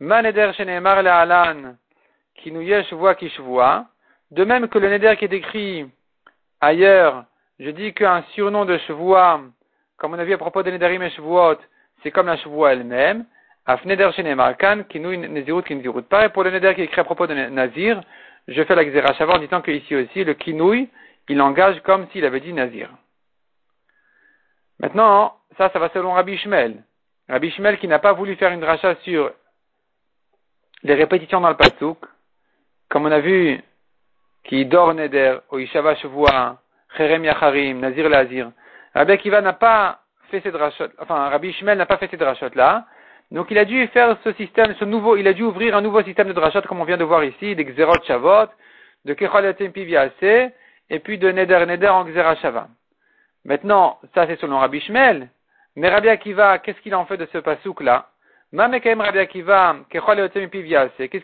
Ma 0.00 0.22
Neder 0.22 0.52
shenemar 0.54 0.98
alan. 0.98 1.76
De 4.30 4.44
même 4.44 4.68
que 4.68 4.78
le 4.78 4.88
Neder 4.88 5.16
qui 5.18 5.24
est 5.26 5.32
écrit 5.32 5.86
ailleurs, 6.60 7.24
je 7.58 7.70
dis 7.70 7.92
qu'un 7.92 8.22
surnom 8.34 8.64
de 8.64 8.78
Shvoa, 8.78 9.42
comme 9.96 10.14
on 10.14 10.18
a 10.18 10.24
vu 10.24 10.32
à 10.32 10.38
propos 10.38 10.62
des 10.62 10.72
Nedarim 10.72 11.02
et 11.02 11.10
Shvuot, 11.10 11.58
c'est 12.02 12.10
comme 12.10 12.26
la 12.26 12.36
Shvoa 12.36 12.72
elle-même. 12.72 13.26
Afneder 13.66 14.10
Shenemarkan, 14.12 14.84
Kinouin 14.88 15.28
Nezirut 15.28 15.62
Kinzirut. 15.62 16.02
Pareil 16.02 16.30
pour 16.30 16.42
le 16.42 16.50
Neder 16.50 16.74
qui 16.74 16.80
est 16.80 16.84
écrit 16.84 17.00
à 17.00 17.04
propos 17.04 17.26
de 17.26 17.34
Nazir, 17.34 18.00
je 18.48 18.62
fais 18.64 18.74
la 18.74 18.84
Xerashava 18.84 19.34
en 19.34 19.38
disant 19.38 19.60
que 19.60 19.70
ici 19.70 19.94
aussi, 19.94 20.24
le 20.24 20.34
Kinouï, 20.34 20.88
il 21.28 21.40
engage 21.40 21.80
comme 21.82 22.08
s'il 22.10 22.24
avait 22.24 22.40
dit 22.40 22.52
Nazir. 22.52 22.90
Maintenant, 24.80 25.36
ça, 25.56 25.70
ça 25.70 25.78
va 25.78 25.90
selon 25.90 26.12
Rabbi 26.12 26.32
Ishmael. 26.32 26.82
Rabbi 27.28 27.48
Ishmael 27.48 27.78
qui 27.78 27.86
n'a 27.86 28.00
pas 28.00 28.12
voulu 28.12 28.34
faire 28.36 28.52
une 28.52 28.64
rachat 28.64 28.96
sur 29.04 29.30
les 30.82 30.94
répétitions 30.94 31.40
dans 31.40 31.50
le 31.50 31.56
Pasuk, 31.56 31.98
comme 32.92 33.06
on 33.06 33.10
a 33.10 33.20
vu, 33.20 33.58
qui 34.44 34.66
dort 34.66 34.92
Neder, 34.92 35.38
Oishava 35.50 35.94
Shavua, 35.96 36.58
Cherem 36.94 37.24
Yacharim, 37.24 37.80
Nazir 37.80 38.06
Lazir. 38.06 38.52
Rabbi 38.94 39.12
Akiva 39.12 39.40
n'a 39.40 39.54
pas 39.54 40.00
fait 40.30 40.42
cette 40.42 40.54
rachat, 40.54 40.88
enfin, 40.98 41.30
Rabbi 41.30 41.48
Ishmael 41.48 41.78
n'a 41.78 41.86
pas 41.86 41.96
fait 41.96 42.08
cette 42.10 42.20
rachat 42.20 42.50
là, 42.54 42.84
donc 43.30 43.50
il 43.50 43.56
a 43.56 43.64
dû 43.64 43.86
faire 43.88 44.18
ce 44.22 44.34
système, 44.34 44.74
ce 44.78 44.84
nouveau, 44.84 45.16
il 45.16 45.26
a 45.26 45.32
dû 45.32 45.42
ouvrir 45.42 45.74
un 45.74 45.80
nouveau 45.80 46.02
système 46.02 46.28
de 46.28 46.34
drachat 46.34 46.60
comme 46.62 46.82
on 46.82 46.84
vient 46.84 46.98
de 46.98 47.04
voir 47.04 47.24
ici, 47.24 47.56
des 47.56 47.64
Xerot 47.64 48.04
Shavot, 48.06 48.50
de 49.06 49.14
Kecholatem 49.14 49.72
Piviase, 49.72 50.12
et 50.20 50.98
puis 51.02 51.16
de 51.16 51.32
Neder 51.32 51.64
Neder 51.64 51.88
en 51.88 52.04
Xera 52.04 52.36
Shava. 52.36 52.68
Maintenant, 53.46 54.00
ça 54.14 54.26
c'est 54.26 54.38
selon 54.38 54.58
Rabbi 54.58 54.80
Shmel, 54.82 55.30
mais 55.76 55.88
Rabbi 55.88 56.10
Akiva, 56.10 56.58
qu'est-ce 56.58 56.80
qu'il 56.82 56.94
en 56.94 57.06
fait 57.06 57.16
de 57.16 57.26
ce 57.32 57.38
pasouk 57.38 57.80
là 57.80 58.10
Qu'est-ce 58.54 58.74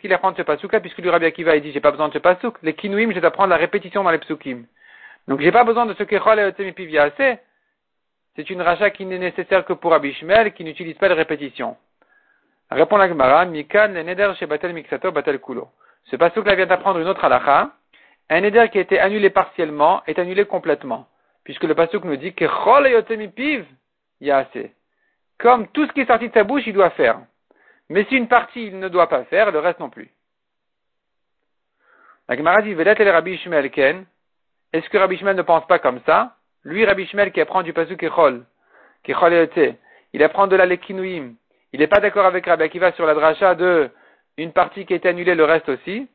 qu'il 0.00 0.12
apprend 0.14 0.32
de 0.32 0.36
ce 0.38 0.42
pasouk 0.42 0.72
là, 0.72 0.80
puisque 0.80 0.98
lui 0.98 1.10
Rabbi 1.10 1.26
Akiva 1.26 1.56
il 1.56 1.62
dit 1.62 1.72
j'ai 1.72 1.80
pas 1.80 1.90
besoin 1.90 2.08
de 2.08 2.14
ce 2.14 2.18
pasouk, 2.18 2.56
les 2.62 2.72
Kinuim, 2.72 3.12
je 3.12 3.20
vais 3.20 3.26
apprendre 3.26 3.50
la 3.50 3.56
répétition 3.56 4.02
dans 4.02 4.10
les 4.10 4.18
psukim. 4.18 4.64
Donc 5.26 5.40
j'ai 5.40 5.52
pas 5.52 5.64
besoin 5.64 5.84
de 5.84 5.92
ce 5.92 6.04
Kecholatem 6.04 6.72
Piviase, 6.72 7.12
c'est 8.34 8.48
une 8.50 8.62
rachat 8.62 8.90
qui 8.90 9.04
n'est 9.04 9.18
nécessaire 9.18 9.64
que 9.66 9.74
pour 9.74 9.90
Rabbi 9.90 10.14
Shmel, 10.14 10.54
qui 10.54 10.64
n'utilise 10.64 10.96
pas 10.96 11.08
de 11.08 11.14
répétition. 11.14 11.76
Répond 12.70 12.96
la 12.96 13.08
Gemara, 13.08 13.44
Mikan 13.44 13.88
neder 13.88 14.32
chez 14.38 14.46
Mixato 14.72 15.12
Batel 15.12 15.38
Kulo. 15.40 15.68
Ce 16.04 16.16
passage 16.16 16.44
là 16.44 16.54
vient 16.54 16.66
d'apprendre 16.66 17.00
une 17.00 17.08
autre 17.08 17.24
halakha. 17.24 17.72
Un 18.30 18.40
neder 18.40 18.68
qui 18.70 18.78
a 18.78 18.82
été 18.82 19.00
annulé 19.00 19.28
partiellement 19.28 20.02
est 20.06 20.18
annulé 20.18 20.44
complètement. 20.46 21.08
Puisque 21.44 21.64
le 21.64 21.74
passage 21.74 22.00
nous 22.04 22.16
dit 22.16 22.32
que 22.32 22.46
Chol 22.46 22.86
piv, 23.34 23.66
il 24.20 24.28
y 24.28 24.30
a 24.30 24.38
assez. 24.38 24.72
Comme 25.38 25.68
tout 25.68 25.86
ce 25.86 25.92
qui 25.92 26.00
est 26.00 26.06
sorti 26.06 26.28
de 26.28 26.34
sa 26.34 26.44
bouche, 26.44 26.66
il 26.66 26.72
doit 26.72 26.90
faire. 26.90 27.20
Mais 27.88 28.04
si 28.04 28.16
une 28.16 28.28
partie 28.28 28.66
il 28.66 28.78
ne 28.78 28.88
doit 28.88 29.08
pas 29.08 29.24
faire, 29.24 29.50
le 29.50 29.60
reste 29.60 29.80
non 29.80 29.90
plus. 29.90 30.10
La 32.28 32.36
Gemara 32.36 32.60
dit, 32.60 32.74
Rabbi 32.74 33.32
Ishmael 33.32 33.70
Ken. 33.70 34.04
Est-ce 34.72 34.88
que 34.90 34.98
Rabbi 34.98 35.14
Ishmael 35.14 35.36
ne 35.36 35.42
pense 35.42 35.66
pas 35.66 35.78
comme 35.78 36.00
ça? 36.04 36.36
Lui, 36.64 36.84
Rabbi 36.84 37.04
Ishmael 37.04 37.32
qui 37.32 37.40
apprend 37.40 37.62
du 37.62 37.72
pasuk 37.72 37.98
Kechol, 37.98 38.44
Kechol 39.02 39.48
il 40.12 40.22
apprend 40.22 40.46
de 40.46 40.56
la 40.56 40.66
Lekinuim, 40.66 41.34
il 41.72 41.80
n'est 41.80 41.86
pas 41.86 42.00
d'accord 42.00 42.26
avec 42.26 42.46
Rabbi 42.46 42.64
Akiva 42.64 42.92
sur 42.92 43.06
la 43.06 43.14
dracha 43.14 43.54
de 43.54 43.90
une 44.36 44.52
partie 44.52 44.86
qui 44.86 44.94
est 44.94 45.06
annulée, 45.06 45.34
le 45.34 45.44
reste 45.44 45.68
aussi. 45.68 46.08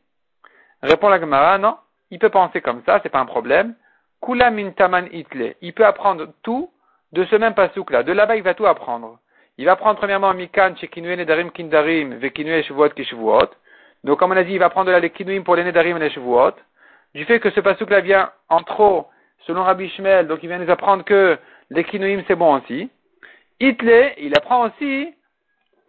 Répond 0.82 1.10
la 1.10 1.20
Gemara, 1.20 1.58
non, 1.58 1.78
il 2.10 2.20
peut 2.20 2.30
penser 2.30 2.62
comme 2.62 2.84
ça, 2.86 3.00
c'est 3.02 3.10
pas 3.10 3.20
un 3.20 3.26
problème. 3.26 3.76
Kula 4.22 4.52
min 4.52 4.72
taman 4.72 5.08
itle. 5.12 5.56
Il 5.62 5.74
peut 5.74 5.86
apprendre 5.86 6.28
tout 6.42 6.72
de 7.14 7.24
ce 7.26 7.36
même 7.36 7.54
pasouk 7.54 7.92
là. 7.92 8.04
De 8.04 8.12
là-bas, 8.12 8.36
il 8.36 8.44
va 8.44 8.54
tout 8.54 8.66
apprendre. 8.66 9.20
Il 9.58 9.66
va 9.66 9.74
apprendre 9.74 9.98
premièrement 9.98 10.34
Mikan, 10.34 10.76
Shekinue 10.76 11.16
Nedarim 11.16 11.52
Kindarim, 11.52 12.16
Vekinue 12.16 12.64
Shavuot 12.64 12.90
Kishavuot. 12.90 13.50
Donc, 14.04 14.20
comme 14.20 14.32
on 14.32 14.38
a 14.38 14.44
dit, 14.44 14.54
il 14.54 14.60
va 14.60 14.70
prendre 14.70 14.92
la 14.92 15.10
Kinuim 15.10 15.44
pour 15.44 15.56
les 15.56 15.64
Nedarim 15.64 15.98
et 15.98 16.00
les 16.00 16.10
Shavuot. 16.10 16.54
Du 17.14 17.24
fait 17.26 17.40
que 17.40 17.52
ce 17.52 17.60
pasouk 17.60 17.92
là 17.92 18.02
vient 18.02 18.32
en 18.50 18.64
trop, 18.64 19.08
selon 19.46 19.64
Rabbi 19.64 19.90
Shmuel, 19.90 20.28
donc 20.28 20.40
il 20.42 20.50
vient 20.50 20.58
nous 20.58 20.72
apprendre 20.72 21.04
que 21.04 21.38
les 21.70 21.84
Kinuim 21.84 22.24
c'est 22.28 22.36
bon 22.36 22.60
aussi. 22.60 22.90
Itle, 23.60 24.14
il 24.18 24.36
apprend 24.36 24.66
aussi 24.66 25.14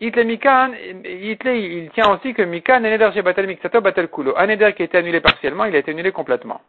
Itle 0.00 0.24
Mikan, 0.24 0.72
Itle, 1.04 1.48
il 1.48 1.90
tient 1.92 2.12
aussi 2.12 2.34
que 2.34 2.42
Mikan, 2.42 2.80
Neder 2.80 3.22
Batel 3.22 3.46
Miksato 3.46 3.80
Batel 3.80 4.08
Kulo. 4.08 4.34
Un 4.36 4.46
Neder 4.46 4.74
qui 4.74 4.82
a 4.82 4.84
été 4.84 4.98
annulé 4.98 5.20
partiellement, 5.22 5.64
il 5.64 5.74
a 5.74 5.78
été 5.78 5.92
annulé 5.92 6.12
complètement. 6.12 6.60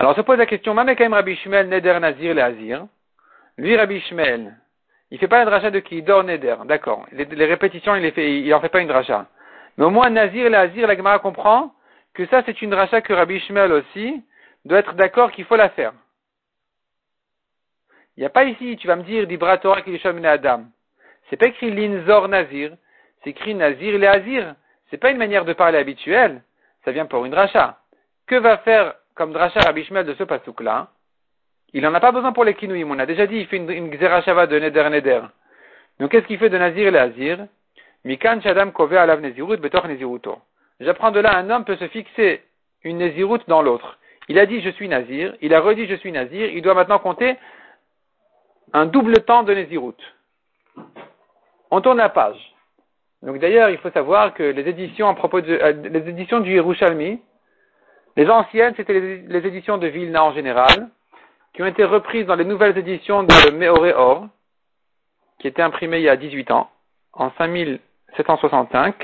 Alors, 0.00 0.16
se 0.16 0.22
pose 0.22 0.38
la 0.38 0.46
question, 0.46 0.72
Mamekaim 0.72 1.12
Rabbi 1.12 1.36
Shmuel 1.36 1.68
Neder 1.68 1.98
Nazir 2.00 2.32
le. 2.32 2.88
Lui, 3.58 3.76
Rabbi 3.76 4.00
Shmuel, 4.00 4.56
il 5.10 5.18
fait 5.18 5.28
pas 5.28 5.42
un 5.42 5.44
dracha 5.44 5.70
de 5.70 5.78
qui? 5.80 6.00
Dort 6.00 6.24
Neder, 6.24 6.56
d'accord. 6.64 7.04
Les, 7.12 7.44
répétitions, 7.44 7.94
il, 7.94 8.00
les 8.00 8.10
fait, 8.10 8.40
il 8.40 8.54
en 8.54 8.62
fait 8.62 8.70
pas 8.70 8.80
une 8.80 8.88
dracha. 8.88 9.26
Mais 9.76 9.84
au 9.84 9.90
moins, 9.90 10.08
Nazir 10.08 10.44
le 10.44 10.86
la 10.86 10.96
Gemara 10.96 11.18
comprend 11.18 11.74
que 12.14 12.24
ça, 12.28 12.42
c'est 12.46 12.62
une 12.62 12.70
dracha 12.70 13.02
que 13.02 13.12
Rabbi 13.12 13.40
Shmuel 13.40 13.72
aussi 13.72 14.24
doit 14.64 14.78
être 14.78 14.94
d'accord 14.94 15.32
qu'il 15.32 15.44
faut 15.44 15.56
la 15.56 15.68
faire. 15.68 15.92
Il 18.16 18.20
n'y 18.20 18.26
a 18.26 18.30
pas 18.30 18.44
ici, 18.44 18.78
tu 18.78 18.86
vas 18.86 18.96
me 18.96 19.02
dire, 19.02 19.26
d'Ibra 19.26 19.58
Torah 19.58 19.82
Kilishom 19.82 20.24
Adam. 20.24 20.64
C'est 21.28 21.36
pas 21.36 21.48
écrit 21.48 21.70
Linzor 21.72 22.26
Nazir, 22.28 22.72
c'est 23.22 23.30
écrit 23.30 23.54
Nazir 23.54 23.98
le 23.98 24.08
Azir. 24.08 24.54
C'est 24.88 24.96
pas 24.96 25.10
une 25.10 25.18
manière 25.18 25.44
de 25.44 25.52
parler 25.52 25.76
habituelle, 25.76 26.40
ça 26.86 26.90
vient 26.90 27.04
pour 27.04 27.26
une 27.26 27.32
dracha. 27.32 27.76
Que 28.26 28.36
va 28.36 28.56
faire 28.56 28.94
comme 29.20 29.34
dracha 29.34 29.60
Rabbi 29.60 29.84
Shmuel 29.84 30.06
de 30.06 30.14
ce 30.14 30.24
pasouk-là 30.24 30.88
Il 31.74 31.82
n'en 31.82 31.92
a 31.92 32.00
pas 32.00 32.10
besoin 32.10 32.32
pour 32.32 32.42
les 32.42 32.54
kinouim. 32.54 32.90
On 32.90 32.98
a 32.98 33.04
déjà 33.04 33.26
dit, 33.26 33.36
il 33.36 33.46
fait 33.48 33.58
une, 33.58 33.68
une 33.68 33.90
de 33.90 34.58
Neder 34.58 34.88
Neder. 34.88 35.20
Donc 35.98 36.10
qu'est-ce 36.10 36.26
qu'il 36.26 36.38
fait 36.38 36.48
de 36.48 36.56
Nazir 36.56 36.90
le 36.90 36.98
Azir? 36.98 37.46
Mikan 38.06 38.40
Shadam 38.40 38.72
Kove 38.72 38.94
Alav 38.94 39.20
Nezirut 39.20 39.58
Betor 39.58 39.88
Neziruto. 39.88 40.38
J'apprends 40.80 41.10
de 41.10 41.20
là, 41.20 41.36
un 41.36 41.50
homme 41.50 41.66
peut 41.66 41.76
se 41.76 41.88
fixer 41.88 42.40
une 42.82 42.96
Nezirut 42.96 43.40
dans 43.46 43.60
l'autre. 43.60 43.98
Il 44.28 44.38
a 44.38 44.46
dit 44.46 44.62
je 44.62 44.70
suis 44.70 44.88
Nazir, 44.88 45.36
il 45.42 45.52
a 45.52 45.60
redit 45.60 45.86
je 45.86 45.96
suis 45.96 46.12
Nazir, 46.12 46.46
il 46.46 46.62
doit 46.62 46.72
maintenant 46.72 46.98
compter 46.98 47.36
un 48.72 48.86
double 48.86 49.22
temps 49.24 49.42
de 49.42 49.52
Nezirut. 49.52 50.00
On 51.70 51.82
tourne 51.82 51.98
la 51.98 52.08
page. 52.08 52.40
Donc 53.20 53.38
d'ailleurs, 53.38 53.68
il 53.68 53.76
faut 53.76 53.90
savoir 53.90 54.32
que 54.32 54.44
les 54.44 54.66
éditions 54.66 55.10
à 55.10 55.14
propos 55.14 55.40
euh, 55.40 55.72
les 55.72 56.08
éditions 56.08 56.40
du 56.40 56.54
Yerushalmi, 56.54 57.20
les 58.20 58.28
anciennes, 58.28 58.74
c'était 58.76 59.00
les, 59.00 59.46
éditions 59.46 59.78
de 59.78 59.86
Vilna 59.86 60.22
en 60.22 60.34
général, 60.34 60.90
qui 61.54 61.62
ont 61.62 61.66
été 61.66 61.84
reprises 61.84 62.26
dans 62.26 62.34
les 62.34 62.44
nouvelles 62.44 62.76
éditions 62.76 63.22
de 63.22 63.50
Meoré 63.52 63.94
Or, 63.94 64.28
qui 65.38 65.48
étaient 65.48 65.62
imprimées 65.62 66.00
il 66.00 66.02
y 66.02 66.08
a 66.10 66.16
18 66.16 66.50
ans, 66.50 66.70
en 67.14 67.30
5765. 67.38 68.94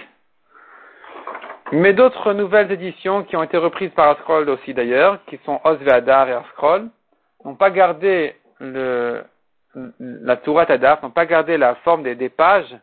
Mais 1.73 1.95
d'autres 1.95 2.35
nouvelles 2.35 2.71
éditions 2.71 3.25
qui 3.25 3.37
ont 3.37 3.43
été 3.43 3.57
reprises 3.57 3.91
par 3.93 4.11
Ascroll 4.11 4.51
aussi 4.51 4.75
d'ailleurs, 4.75 5.25
qui 5.29 5.41
sont 5.47 5.63
Osveadar 5.65 6.29
et 6.29 6.35
Ascroll, 6.35 6.91
n'ont 7.43 7.55
pas 7.55 7.71
gardé 7.71 8.37
la 8.61 10.37
Tourat 10.37 10.71
Adaf 10.71 11.03
n'ont 11.03 11.11
pas 11.11 11.25
gardé 11.25 11.57
la 11.57 11.75
forme 11.77 12.03
des, 12.03 12.29
pages, 12.29 12.77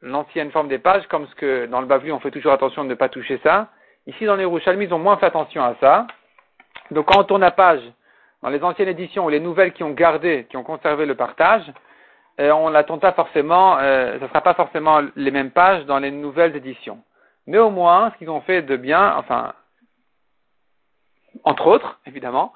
l'ancienne 0.00 0.50
forme 0.50 0.66
des 0.66 0.80
pages, 0.80 1.06
comme 1.06 1.28
ce 1.28 1.34
que 1.36 1.66
dans 1.66 1.80
le 1.80 1.86
Bavli 1.86 2.10
on 2.10 2.18
fait 2.18 2.32
toujours 2.32 2.52
attention 2.52 2.82
de 2.82 2.88
ne 2.88 2.94
pas 2.94 3.08
toucher 3.08 3.38
ça. 3.44 3.68
Ici 4.06 4.24
dans 4.24 4.36
les 4.36 4.44
Rouchalmi, 4.44 4.86
ils 4.86 4.94
ont 4.94 4.98
moins 4.98 5.16
fait 5.16 5.26
attention 5.26 5.62
à 5.62 5.74
ça. 5.80 6.06
Donc 6.90 7.06
quand 7.06 7.20
on 7.20 7.24
tourne 7.24 7.42
la 7.42 7.50
page, 7.50 7.80
dans 8.42 8.50
les 8.50 8.62
anciennes 8.62 8.88
éditions 8.88 9.26
ou 9.26 9.28
les 9.28 9.40
nouvelles 9.40 9.72
qui 9.72 9.84
ont 9.84 9.92
gardé, 9.92 10.46
qui 10.50 10.56
ont 10.56 10.64
conservé 10.64 11.06
le 11.06 11.14
partage, 11.14 11.64
euh, 12.40 12.50
on 12.50 12.82
tourne 12.82 13.00
pas 13.00 13.12
forcément, 13.12 13.78
euh, 13.78 14.18
ce 14.18 14.24
ne 14.24 14.28
sera 14.28 14.40
pas 14.40 14.54
forcément 14.54 15.00
les 15.16 15.30
mêmes 15.30 15.50
pages 15.50 15.84
dans 15.86 15.98
les 15.98 16.10
nouvelles 16.10 16.56
éditions. 16.56 16.98
Mais 17.46 17.58
au 17.58 17.70
moins, 17.70 18.10
ce 18.10 18.18
qu'ils 18.18 18.30
ont 18.30 18.40
fait 18.40 18.62
de 18.62 18.76
bien, 18.76 19.14
enfin, 19.16 19.52
entre 21.44 21.66
autres, 21.66 22.00
évidemment, 22.06 22.52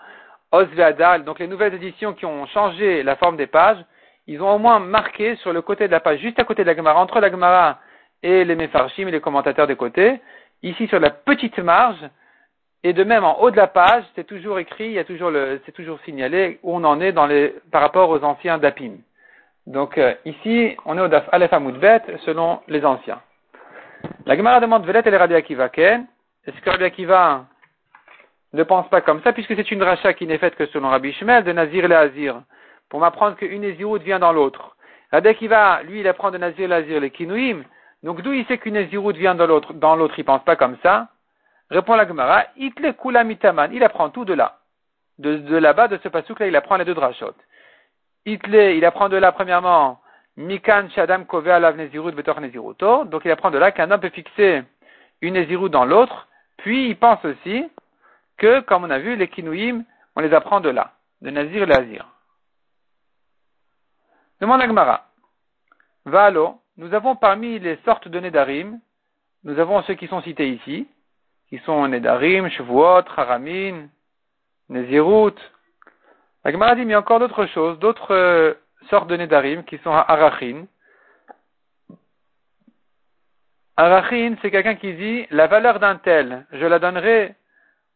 Osveadal, 0.52 1.24
donc 1.24 1.38
les 1.38 1.46
nouvelles 1.46 1.74
éditions 1.74 2.14
qui 2.14 2.24
ont 2.24 2.46
changé 2.46 3.02
la 3.02 3.16
forme 3.16 3.36
des 3.36 3.46
pages, 3.46 3.78
ils 4.26 4.42
ont 4.42 4.54
au 4.54 4.58
moins 4.58 4.78
marqué 4.78 5.36
sur 5.36 5.52
le 5.52 5.62
côté 5.62 5.86
de 5.86 5.92
la 5.92 6.00
page, 6.00 6.20
juste 6.20 6.38
à 6.38 6.44
côté 6.44 6.62
de 6.62 6.68
la 6.68 6.76
Gemara, 6.76 7.00
entre 7.00 7.20
la 7.20 7.30
Gemara 7.30 7.78
et 8.22 8.44
les 8.44 8.56
Mefarshim 8.56 9.08
et 9.08 9.12
les 9.12 9.20
commentateurs 9.20 9.66
des 9.66 9.76
côtés, 9.76 10.20
ici 10.68 10.86
sur 10.88 11.00
la 11.00 11.10
petite 11.10 11.58
marge, 11.58 12.02
et 12.82 12.92
de 12.92 13.04
même 13.04 13.24
en 13.24 13.40
haut 13.40 13.50
de 13.50 13.56
la 13.56 13.66
page, 13.66 14.04
c'est 14.14 14.26
toujours 14.26 14.58
écrit, 14.58 14.96
c'est 14.96 15.72
toujours 15.72 15.98
signalé 16.04 16.58
où 16.62 16.76
on 16.76 16.84
en 16.84 17.00
est 17.00 17.12
par 17.70 17.80
rapport 17.82 18.10
aux 18.10 18.22
anciens 18.22 18.58
Dapim. 18.58 18.98
Donc 19.66 19.98
euh, 19.98 20.14
ici, 20.24 20.76
on 20.84 20.96
est 20.96 21.00
au 21.00 21.08
Daf 21.08 21.28
Aleph 21.32 21.50
Bet 21.80 22.02
selon 22.24 22.60
les 22.68 22.84
anciens. 22.84 23.20
La 24.24 24.36
Gemara 24.36 24.60
demande 24.60 24.86
Velet 24.86 25.02
et 25.04 25.16
Rabbi 25.16 25.34
Akiva 25.34 25.68
Ken. 25.68 26.06
Est-ce 26.46 26.60
que 26.60 26.70
Rabbi 26.70 26.84
Akiva 26.84 27.46
ne 28.52 28.62
pense 28.62 28.88
pas 28.88 29.00
comme 29.00 29.20
ça, 29.22 29.32
puisque 29.32 29.56
c'est 29.56 29.70
une 29.72 29.82
rachat 29.82 30.14
qui 30.14 30.26
n'est 30.26 30.38
faite 30.38 30.54
que 30.54 30.66
selon 30.66 30.88
Rabbi 30.88 31.12
Shemel, 31.12 31.42
de 31.42 31.52
Nazir 31.52 31.90
et 31.90 31.94
Azir, 31.94 32.42
pour 32.88 33.00
m'apprendre 33.00 33.36
qu'une 33.36 33.62
Néziroute 33.62 34.02
vient 34.02 34.20
dans 34.20 34.32
l'autre. 34.32 34.76
Rabbi 35.10 35.28
Akiva, 35.28 35.82
lui, 35.82 36.00
il 36.00 36.08
apprend 36.08 36.30
de 36.30 36.38
Nazir 36.38 36.70
et 36.70 36.74
Azir 36.74 37.00
les 37.00 37.10
Kinouim, 37.10 37.64
donc 38.02 38.22
d'où 38.22 38.32
il 38.32 38.46
sait 38.46 38.58
qu'une 38.58 38.74
Néziroute 38.74 39.16
vient 39.16 39.34
dans 39.34 39.46
l'autre, 39.46 39.72
dans 39.74 39.96
l'autre, 39.96 40.18
il 40.18 40.24
pense 40.24 40.44
pas 40.44 40.56
comme 40.56 40.76
ça. 40.82 41.08
Répond 41.70 41.96
la 41.96 42.06
Gemara, 42.06 42.44
Itle 42.56 42.94
Kula 42.94 43.24
Mitaman, 43.24 43.72
il 43.72 43.82
apprend 43.82 44.10
tout 44.10 44.24
de 44.24 44.34
là. 44.34 44.58
De, 45.18 45.56
là-bas, 45.56 45.88
de 45.88 45.98
ce 46.02 46.08
pasouk 46.08 46.40
là, 46.40 46.46
il 46.46 46.56
apprend 46.56 46.76
les 46.76 46.84
deux 46.84 46.94
drachot. 46.94 47.34
Itle, 48.26 48.54
il 48.54 48.84
apprend 48.84 49.08
de 49.08 49.16
là, 49.16 49.32
premièrement, 49.32 50.00
Mikan 50.36 50.88
Shadam 50.90 51.26
Kove 51.26 51.48
Alav 51.48 51.76
Nezirut 51.76 52.12
Betor 52.12 52.40
Neziruto, 52.40 53.04
donc 53.04 53.24
il 53.24 53.30
apprend 53.30 53.50
de 53.50 53.58
là 53.58 53.72
qu'un 53.72 53.90
homme 53.90 54.00
peut 54.00 54.10
fixer 54.10 54.62
une 55.22 55.34
Néziroute 55.34 55.72
dans 55.72 55.86
l'autre, 55.86 56.28
puis 56.58 56.90
il 56.90 56.96
pense 56.96 57.24
aussi, 57.24 57.64
que, 58.36 58.60
comme 58.60 58.84
on 58.84 58.90
a 58.90 58.98
vu, 58.98 59.16
les 59.16 59.28
kinouim, 59.28 59.84
on 60.14 60.20
les 60.20 60.32
apprend 60.34 60.60
de 60.60 60.68
là, 60.68 60.92
de 61.22 61.30
Nazir 61.30 61.66
et. 61.68 61.98
Demande 64.40 64.60
Agmara. 64.60 65.06
Valo, 66.04 66.60
nous 66.76 66.92
avons 66.94 67.16
parmi 67.16 67.58
les 67.58 67.78
sortes 67.84 68.08
de 68.08 68.20
Nedarim, 68.20 68.78
nous 69.44 69.58
avons 69.58 69.82
ceux 69.82 69.94
qui 69.94 70.08
sont 70.08 70.22
cités 70.22 70.50
ici, 70.50 70.88
qui 71.48 71.58
sont 71.60 71.86
Nedarim, 71.88 72.48
Shavuot, 72.48 73.04
Haramin, 73.16 73.88
Nezirut. 74.68 75.36
Agmara 76.44 76.74
dit, 76.74 76.84
mais 76.84 76.96
encore 76.96 77.20
d'autres 77.20 77.46
choses, 77.46 77.78
d'autres 77.78 78.14
euh, 78.14 78.54
sortes 78.90 79.08
de 79.08 79.16
Nedarim 79.16 79.64
qui 79.64 79.78
sont 79.78 79.90
Arachin. 79.90 80.66
Arachin, 83.76 84.36
c'est 84.42 84.50
quelqu'un 84.50 84.76
qui 84.76 84.94
dit, 84.94 85.26
la 85.30 85.46
valeur 85.46 85.80
d'un 85.80 85.96
tel, 85.96 86.46
je 86.52 86.66
la 86.66 86.78
donnerai 86.78 87.34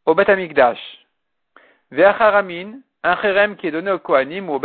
au 0.06 0.14
Bet 0.14 0.30
Amikdash. 0.30 0.80
Ve'acharamin, 1.90 2.80
un 3.02 3.16
cherem 3.16 3.56
qui 3.56 3.66
est 3.66 3.70
donné 3.72 3.90
au 3.90 3.99
Kohanim 3.99 4.49
ou, 4.49 4.58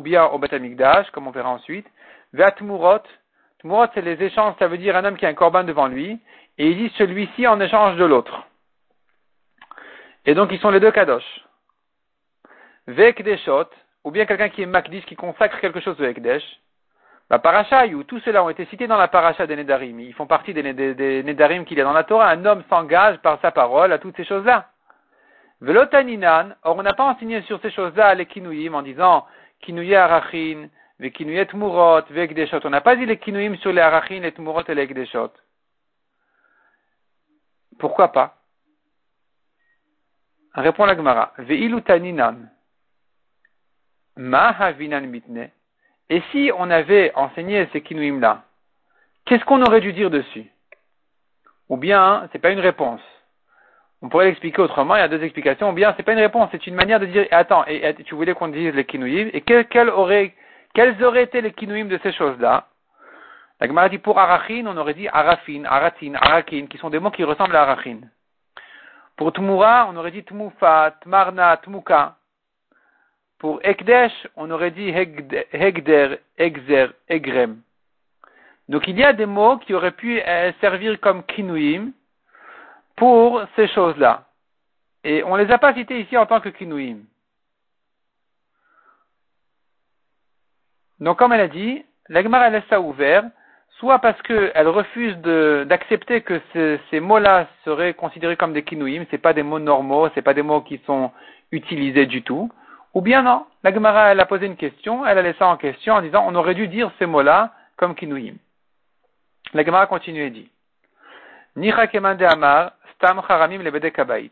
bien 0.00 0.24
au 0.26 0.38
Bet 0.38 0.54
Amikdash, 0.54 1.10
comme 1.10 1.28
on 1.28 1.30
verra 1.30 1.50
ensuite. 1.50 1.86
Ve'atmurot, 2.32 3.02
Tmurot 3.64 3.86
c'est 3.94 4.02
les 4.02 4.22
échanges, 4.22 4.54
ça 4.58 4.68
veut 4.68 4.76
dire 4.76 4.94
un 4.94 5.04
homme 5.04 5.16
qui 5.16 5.24
a 5.24 5.30
un 5.30 5.34
corban 5.34 5.64
devant 5.64 5.86
lui, 5.86 6.20
et 6.58 6.68
il 6.68 6.76
dit 6.76 6.94
celui-ci 6.98 7.46
en 7.46 7.58
échange 7.60 7.96
de 7.96 8.04
l'autre. 8.04 8.46
Et 10.26 10.34
donc 10.34 10.52
ils 10.52 10.60
sont 10.60 10.70
les 10.70 10.80
deux 10.80 10.90
kadosh. 10.90 11.24
Ve'ekdeshot, 12.86 13.70
ou 14.04 14.10
bien 14.10 14.26
quelqu'un 14.26 14.50
qui 14.50 14.62
est 14.62 14.66
makdish, 14.66 15.06
qui 15.06 15.16
consacre 15.16 15.58
quelque 15.60 15.80
chose 15.80 15.98
au 15.98 16.04
Ekdesh. 16.04 16.44
La 17.30 17.38
paracha, 17.38 17.86
où 17.86 18.04
tous 18.04 18.20
ceux-là 18.20 18.44
ont 18.44 18.50
été 18.50 18.66
cités 18.66 18.86
dans 18.86 18.98
la 18.98 19.08
paracha 19.08 19.46
des 19.46 19.56
Nedarim. 19.56 19.98
Ils 19.98 20.12
font 20.12 20.26
partie 20.26 20.52
des, 20.52 20.74
des 20.74 21.22
Nedarim 21.22 21.64
qu'il 21.64 21.78
y 21.78 21.80
a 21.80 21.84
dans 21.84 21.94
la 21.94 22.04
Torah. 22.04 22.28
Un 22.28 22.44
homme 22.44 22.62
s'engage 22.68 23.16
par 23.22 23.40
sa 23.40 23.50
parole 23.50 23.94
à 23.94 23.98
toutes 23.98 24.16
ces 24.16 24.24
choses-là. 24.24 24.68
Velotaninan, 25.62 26.50
or 26.64 26.76
on 26.76 26.82
n'a 26.82 26.92
pas 26.92 27.04
enseigné 27.04 27.40
sur 27.42 27.58
ces 27.62 27.70
choses-là 27.70 28.14
les 28.14 28.26
kinouim 28.26 28.74
en 28.74 28.82
disant 28.82 29.26
kinouye 29.62 29.94
arachin, 29.94 30.68
ve 31.00 31.10
kinouye 31.10 31.46
tmurot, 31.46 32.04
ve 32.10 32.60
On 32.64 32.70
n'a 32.70 32.80
pas 32.80 32.96
dit 32.96 33.06
les 33.06 33.18
kinouim 33.18 33.56
sur 33.56 33.72
les 33.72 33.80
arachin, 33.80 34.20
les 34.20 34.32
tmurot 34.32 34.64
et 34.68 34.74
les 34.74 34.82
ekdeshot. 34.82 35.32
Pourquoi 37.78 38.12
pas 38.12 38.36
Répond 40.54 40.86
la 40.86 40.96
Gemara. 40.96 41.32
Veilutaninan. 41.38 42.48
Ma 44.16 44.48
havinan 44.50 45.06
mitne. 45.06 45.50
Et 46.10 46.22
si 46.30 46.50
on 46.56 46.70
avait 46.70 47.12
enseigné 47.14 47.66
ces 47.72 47.80
kinouim 47.80 48.20
là, 48.20 48.44
qu'est-ce 49.24 49.44
qu'on 49.44 49.62
aurait 49.62 49.80
dû 49.80 49.92
dire 49.92 50.10
dessus? 50.10 50.50
Ou 51.68 51.76
bien, 51.76 52.28
c'est 52.30 52.38
pas 52.38 52.50
une 52.50 52.60
réponse. 52.60 53.00
On 54.02 54.08
pourrait 54.10 54.26
l'expliquer 54.26 54.60
autrement, 54.60 54.96
il 54.96 55.00
y 55.00 55.02
a 55.02 55.08
deux 55.08 55.22
explications. 55.22 55.70
Ou 55.70 55.72
bien, 55.72 55.94
c'est 55.96 56.02
pas 56.02 56.12
une 56.12 56.18
réponse, 56.18 56.50
c'est 56.52 56.66
une 56.66 56.74
manière 56.74 57.00
de 57.00 57.06
dire, 57.06 57.26
attends, 57.30 57.64
et, 57.66 57.94
tu 58.04 58.14
voulais 58.14 58.34
qu'on 58.34 58.48
dise 58.48 58.74
les 58.74 58.84
kinouim, 58.84 59.30
et 59.32 59.40
quel, 59.40 59.88
aurait, 59.88 60.34
quels 60.74 61.02
auraient 61.02 61.24
été 61.24 61.40
les 61.40 61.52
kinouim 61.52 61.86
de 61.86 61.98
ces 62.02 62.12
choses-là 62.12 62.66
La 63.60 63.66
Gemara 63.66 63.88
dit 63.88 63.98
pour 63.98 64.18
arachin, 64.18 64.64
on 64.66 64.76
aurait 64.76 64.94
dit 64.94 65.08
arafin, 65.08 65.64
aratin, 65.64 66.14
arakin, 66.14 66.66
qui 66.66 66.78
sont 66.78 66.90
des 66.90 66.98
mots 66.98 67.10
qui 67.10 67.24
ressemblent 67.24 67.56
à 67.56 67.62
arachin. 67.62 68.00
Pour 69.16 69.32
tmura, 69.32 69.86
on 69.88 69.96
aurait 69.96 70.10
dit 70.10 70.24
tmufa, 70.24 70.96
tmarna, 71.02 71.56
tmuka. 71.58 72.16
Pour 73.38 73.60
ekdesh, 73.62 74.26
on 74.36 74.50
aurait 74.50 74.72
dit 74.72 74.88
hegder, 74.88 76.18
exer, 76.36 76.88
egrem. 77.08 77.60
Donc 78.68 78.88
il 78.88 78.98
y 78.98 79.04
a 79.04 79.12
des 79.12 79.26
mots 79.26 79.58
qui 79.58 79.74
auraient 79.74 79.92
pu 79.92 80.20
euh, 80.20 80.52
servir 80.60 80.98
comme 81.00 81.22
kinouim, 81.24 81.92
pour 82.96 83.42
ces 83.56 83.68
choses-là. 83.68 84.24
Et 85.02 85.22
on 85.24 85.36
ne 85.36 85.44
les 85.44 85.52
a 85.52 85.58
pas 85.58 85.74
cités 85.74 86.00
ici 86.00 86.16
en 86.16 86.26
tant 86.26 86.40
que 86.40 86.48
kinouim. 86.48 86.98
Donc, 91.00 91.18
comme 91.18 91.32
elle 91.32 91.40
a 91.40 91.48
dit, 91.48 91.84
l'Agmara 92.08 92.50
laisse 92.50 92.64
ça 92.70 92.80
ouvert, 92.80 93.24
soit 93.78 93.98
parce 93.98 94.20
qu'elle 94.22 94.68
refuse 94.68 95.16
d'accepter 95.18 96.22
que 96.22 96.40
ces, 96.90 97.00
mots-là 97.00 97.48
seraient 97.64 97.94
considérés 97.94 98.36
comme 98.36 98.52
des 98.52 98.62
kinouim, 98.62 99.04
c'est 99.10 99.18
pas 99.18 99.32
des 99.32 99.42
mots 99.42 99.58
normaux, 99.58 100.08
c'est 100.14 100.22
pas 100.22 100.34
des 100.34 100.42
mots 100.42 100.60
qui 100.60 100.80
sont 100.86 101.10
utilisés 101.50 102.06
du 102.06 102.22
tout, 102.22 102.50
ou 102.94 103.00
bien 103.00 103.22
non, 103.22 103.46
la 103.62 103.72
Gemara 103.72 104.12
elle 104.12 104.20
a 104.20 104.26
posé 104.26 104.46
une 104.46 104.56
question, 104.56 105.04
elle 105.04 105.18
a 105.18 105.22
laissé 105.22 105.38
ça 105.38 105.48
en 105.48 105.56
question 105.56 105.94
en 105.94 106.02
disant 106.02 106.24
on 106.26 106.34
aurait 106.34 106.54
dû 106.54 106.68
dire 106.68 106.90
ces 106.98 107.06
mots-là 107.06 107.52
comme 107.76 107.94
kinouim. 107.94 108.34
La 109.52 109.64
Gemara 109.64 109.86
continue 109.86 110.22
et 110.22 110.30
dit 110.30 110.48
Nicha 111.56 111.88
amar 112.28 112.72
stam 112.94 113.20
charamim 113.26 113.62
le 113.62 114.30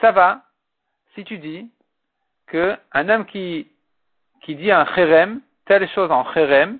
Ça 0.00 0.12
va 0.12 0.42
si 1.14 1.24
tu 1.24 1.38
dis 1.38 1.70
que 2.46 2.76
un 2.92 3.08
homme 3.08 3.26
qui, 3.26 3.68
qui 4.42 4.54
dit 4.54 4.70
un 4.70 4.86
cherem, 4.94 5.40
telle 5.66 5.88
chose 5.90 6.10
en 6.10 6.24
cherem, 6.32 6.78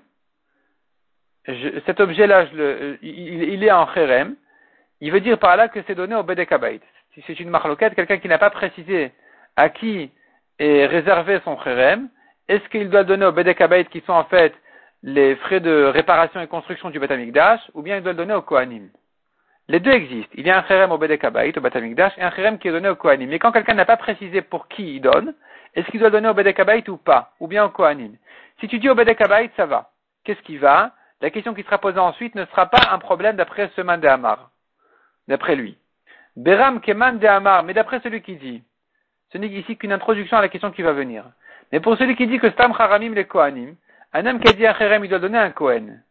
cet 1.85 1.99
objet-là, 1.99 2.45
il, 3.01 3.63
est 3.63 3.71
en 3.71 3.87
cherem, 3.93 4.35
il 5.01 5.11
veut 5.11 5.21
dire 5.21 5.39
par 5.39 5.55
là 5.55 5.67
que 5.67 5.79
c'est 5.87 5.95
donné 5.95 6.15
au 6.15 6.23
Bedekabait. 6.23 6.81
Si 7.13 7.23
c'est 7.25 7.39
une 7.39 7.49
marloquette, 7.49 7.95
quelqu'un 7.95 8.17
qui 8.17 8.27
n'a 8.27 8.37
pas 8.37 8.49
précisé 8.49 9.11
à 9.55 9.69
qui 9.69 10.11
est 10.59 10.85
réservé 10.85 11.39
son 11.43 11.59
cherem, 11.61 12.09
est-ce 12.47 12.67
qu'il 12.69 12.89
doit 12.89 13.01
le 13.01 13.07
donner 13.07 13.25
au 13.25 13.31
Bedekabait 13.31 13.85
qui 13.85 14.01
sont 14.01 14.13
en 14.13 14.25
fait 14.25 14.53
les 15.01 15.35
frais 15.37 15.59
de 15.59 15.85
réparation 15.85 16.41
et 16.41 16.47
construction 16.47 16.89
du 16.89 16.99
Batamikdash, 16.99 17.61
ou 17.73 17.81
bien 17.81 17.97
il 17.97 18.03
doit 18.03 18.11
le 18.11 18.17
donner 18.17 18.33
au 18.33 18.41
Kohanim? 18.41 18.89
Les 19.69 19.79
deux 19.79 19.91
existent. 19.91 20.31
Il 20.33 20.45
y 20.45 20.49
a 20.49 20.57
un 20.57 20.63
cherem 20.63 20.91
au 20.91 20.97
Bedekabait, 20.97 21.57
au 21.57 21.61
Batamikdash, 21.61 22.13
et 22.17 22.21
un 22.21 22.31
cherem 22.31 22.59
qui 22.59 22.67
est 22.67 22.71
donné 22.71 22.89
au 22.89 22.95
Kohanim. 22.95 23.29
Mais 23.29 23.39
quand 23.39 23.51
quelqu'un 23.51 23.75
n'a 23.75 23.85
pas 23.85 23.97
précisé 23.97 24.41
pour 24.41 24.67
qui 24.67 24.95
il 24.95 25.01
donne, 25.01 25.33
est-ce 25.75 25.87
qu'il 25.87 25.99
doit 25.99 26.09
donner 26.09 26.29
au 26.29 26.33
Bedekabait 26.33 26.89
ou 26.89 26.97
pas 26.97 27.33
Ou 27.39 27.47
bien 27.47 27.65
au 27.65 27.69
Kohanim 27.69 28.15
Si 28.59 28.67
tu 28.67 28.79
dis 28.79 28.89
au 28.89 28.95
Bedekabait, 28.95 29.51
ça 29.55 29.65
va. 29.65 29.91
Qu'est-ce 30.23 30.41
qui 30.41 30.57
va 30.57 30.91
la 31.21 31.29
question 31.31 31.53
qui 31.53 31.63
sera 31.63 31.77
posée 31.79 31.99
ensuite 31.99 32.35
ne 32.35 32.45
sera 32.45 32.67
pas 32.67 32.91
un 32.91 32.97
problème 32.97 33.35
d'après 33.35 33.69
ce 33.75 33.81
de 33.81 34.07
Hamar, 34.07 34.51
d'après 35.27 35.55
lui. 35.55 35.77
Beram 36.37 36.79
keman 36.79 37.19
de 37.19 37.27
Hamar, 37.27 37.63
mais 37.63 37.73
d'après 37.73 37.99
celui 37.99 38.21
qui 38.21 38.37
dit, 38.37 38.63
ce 39.33 39.37
n'est 39.37 39.47
ici 39.47 39.75
qu'une 39.75 39.91
introduction 39.91 40.37
à 40.37 40.41
la 40.41 40.47
question 40.47 40.71
qui 40.71 40.81
va 40.81 40.93
venir. 40.93 41.25
Mais 41.71 41.81
pour 41.81 41.97
celui 41.97 42.15
qui 42.15 42.25
dit 42.27 42.39
que 42.39 42.49
Stam 42.51 42.73
Haramim 42.77 43.13
les 43.13 43.25
Kohanim, 43.25 43.75
un 44.13 44.25
homme 44.25 44.39
qui 44.39 44.47
a 44.47 44.53
dit 44.53 44.65
un 44.65 44.73
Cherem, 44.73 45.03
il 45.03 45.09
doit 45.09 45.19
donner 45.19 45.37
un 45.37 45.51
Kohen. 45.51 46.01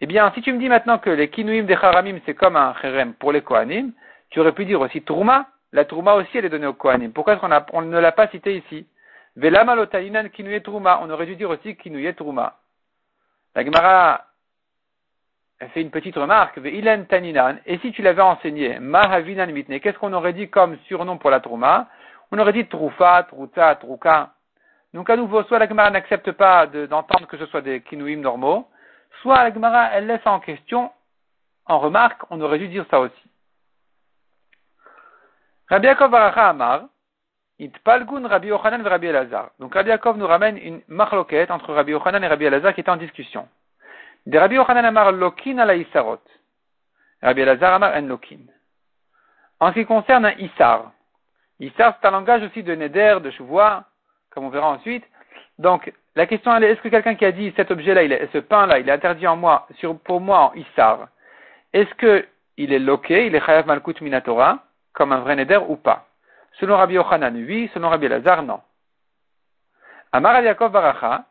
Eh 0.00 0.06
bien, 0.06 0.32
si 0.34 0.40
tu 0.40 0.52
me 0.52 0.58
dis 0.58 0.68
maintenant 0.68 0.98
que 0.98 1.10
les 1.10 1.28
Kinuim 1.28 1.64
des 1.64 1.74
Haramim, 1.74 2.18
c'est 2.24 2.34
comme 2.34 2.56
un 2.56 2.74
Cherem 2.80 3.12
pour 3.14 3.32
les 3.32 3.42
Kohanim, 3.42 3.92
tu 4.30 4.40
aurais 4.40 4.52
pu 4.52 4.64
dire 4.64 4.80
aussi 4.80 5.02
Trouma. 5.02 5.46
La 5.72 5.84
Trouma 5.84 6.14
aussi, 6.14 6.38
elle 6.38 6.46
est 6.46 6.50
donnée 6.50 6.66
aux 6.66 6.72
Kohanim. 6.72 7.12
Pourquoi 7.12 7.34
est-ce 7.34 7.40
qu'on 7.42 7.50
on 7.74 7.82
ne 7.82 7.98
l'a 7.98 8.12
pas 8.12 8.28
cité 8.28 8.56
ici? 8.56 8.86
On 9.38 11.10
aurait 11.10 11.26
dû 11.26 11.36
dire 11.36 11.50
aussi 11.50 11.76
Kinuye 11.76 12.14
Trouma. 12.14 12.56
La 13.54 13.64
Gemara 13.64 14.24
fait 15.72 15.82
une 15.82 15.90
petite 15.90 16.16
remarque, 16.16 16.58
Ilen 16.58 17.06
Taninan, 17.06 17.56
et 17.66 17.78
si 17.78 17.92
tu 17.92 18.02
l'avais 18.02 18.22
enseigné, 18.22 18.78
Mahavinan 18.78 19.46
Mitne, 19.46 19.80
qu'est-ce 19.80 19.98
qu'on 19.98 20.12
aurait 20.12 20.32
dit 20.32 20.50
comme 20.50 20.78
surnom 20.86 21.18
pour 21.18 21.30
la 21.30 21.40
Trouma 21.40 21.88
On 22.30 22.38
aurait 22.38 22.52
dit 22.52 22.66
Troufa, 22.66 23.24
Trouta, 23.24 23.74
Trouka. 23.76 24.32
Donc 24.94 25.10
à 25.10 25.16
nouveau, 25.16 25.42
soit 25.44 25.58
la 25.58 25.68
Gemara 25.68 25.90
n'accepte 25.90 26.32
pas 26.32 26.66
d'entendre 26.66 27.26
que 27.26 27.36
ce 27.36 27.46
soit 27.46 27.62
des 27.62 27.82
kinouim 27.82 28.20
normaux, 28.20 28.68
soit 29.22 29.42
la 29.42 29.52
Gemara, 29.52 29.90
elle 29.92 30.06
laisse 30.06 30.26
en 30.26 30.40
question, 30.40 30.90
en 31.66 31.78
remarque, 31.78 32.22
on 32.30 32.40
aurait 32.40 32.58
dû 32.58 32.68
dire 32.68 32.86
ça 32.90 33.00
aussi. 33.00 33.30
Rabbi 35.68 35.86
Yaakov 35.86 36.14
Amar, 36.14 36.84
Rabbi 37.58 38.48
et 38.48 38.88
Rabbi 38.88 39.06
Elazar. 39.06 39.50
Donc 39.58 39.74
Rabbi 39.74 39.88
Yaakov 39.88 40.18
nous 40.18 40.26
ramène 40.26 40.58
une 40.58 40.80
marloquette 40.88 41.50
entre 41.50 41.72
Rabbi 41.72 41.92
Yochanan 41.92 42.22
et 42.22 42.28
Rabbi 42.28 42.44
Elazar 42.44 42.74
qui 42.74 42.80
est 42.80 42.88
en 42.88 42.96
discussion. 42.96 43.48
De 44.26 44.38
Rabbi 44.38 44.56
Yochanan 44.56 44.84
Amar 44.84 45.12
Lokin. 45.12 45.56
Rabbi 47.22 47.40
Elazar 47.40 47.80
en 47.80 48.06
Lokin. 48.06 48.40
En 49.60 49.68
ce 49.70 49.74
qui 49.74 49.86
concerne 49.86 50.26
un 50.26 50.32
Isar. 50.32 50.92
Isar, 51.60 51.96
c'est 51.98 52.06
un 52.06 52.10
langage 52.10 52.42
aussi 52.42 52.62
de 52.62 52.74
Neder, 52.74 53.18
de 53.22 53.30
Chouvois, 53.30 53.84
comme 54.30 54.44
on 54.44 54.50
verra 54.50 54.68
ensuite. 54.68 55.04
Donc, 55.58 55.90
la 56.14 56.26
question 56.26 56.54
est, 56.56 56.70
est-ce 56.70 56.80
que 56.82 56.88
quelqu'un 56.88 57.14
qui 57.14 57.24
a 57.24 57.32
dit 57.32 57.52
cet 57.56 57.70
objet-là, 57.70 58.26
ce 58.32 58.38
pain-là, 58.38 58.78
il 58.78 58.88
est 58.88 58.92
interdit 58.92 59.26
en 59.26 59.36
moi, 59.36 59.66
sur, 59.78 59.98
pour 59.98 60.20
moi 60.20 60.50
en 60.50 60.54
Isar, 60.54 61.08
est-ce 61.72 61.94
que 61.94 62.26
il 62.58 62.72
est 62.72 62.78
loqué, 62.78 63.26
il 63.26 63.34
est 63.34 63.44
Chayav 63.44 63.66
Malkut 63.66 64.02
Minatora, 64.02 64.58
comme 64.92 65.12
un 65.12 65.20
vrai 65.20 65.36
Neder 65.36 65.60
ou 65.68 65.76
pas? 65.76 66.06
Selon 66.60 66.76
Rabbi 66.76 66.94
Yochanan, 66.94 67.34
oui, 67.34 67.70
selon 67.74 67.88
Rabbi 67.88 68.06
Elazar, 68.06 68.42
non. 68.42 68.60
Amar 70.12 70.40
Yaakov 70.40 70.72
Baracha, 70.72 71.26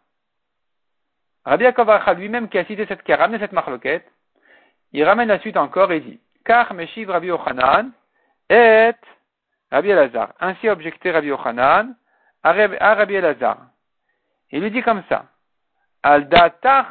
Rabbi 1.45 1.63
Yaakov 1.63 2.17
lui-même 2.17 2.49
qui 2.49 2.57
a 2.57 2.65
cité 2.65 2.85
cette, 2.85 3.03
qui 3.03 3.11
a 3.11 3.17
ramené 3.17 3.39
cette 3.39 3.51
marloquette, 3.51 4.05
il 4.93 5.03
ramène 5.03 5.27
la 5.27 5.39
suite 5.39 5.57
encore 5.57 5.91
et 5.91 5.99
dit, 5.99 6.19
car 6.45 6.73
Meshiv 6.73 7.09
Rabbi 7.09 7.27
Yochanan 7.27 7.91
et 8.49 8.91
Rabbi 9.71 9.89
Elazar. 9.89 10.33
Ainsi 10.39 10.69
objecté 10.69 11.11
Rabbi 11.11 11.27
Yochanan 11.27 11.95
à 12.43 12.53
Rabbi 12.53 13.15
Elazar. 13.15 13.57
Il 14.51 14.61
lui 14.61 14.71
dit 14.71 14.83
comme 14.83 15.03
ça, 15.09 15.25
Al 16.03 16.29
datach 16.29 16.87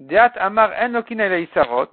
deat 0.00 0.36
amar 0.36 0.72
en. 0.82 1.86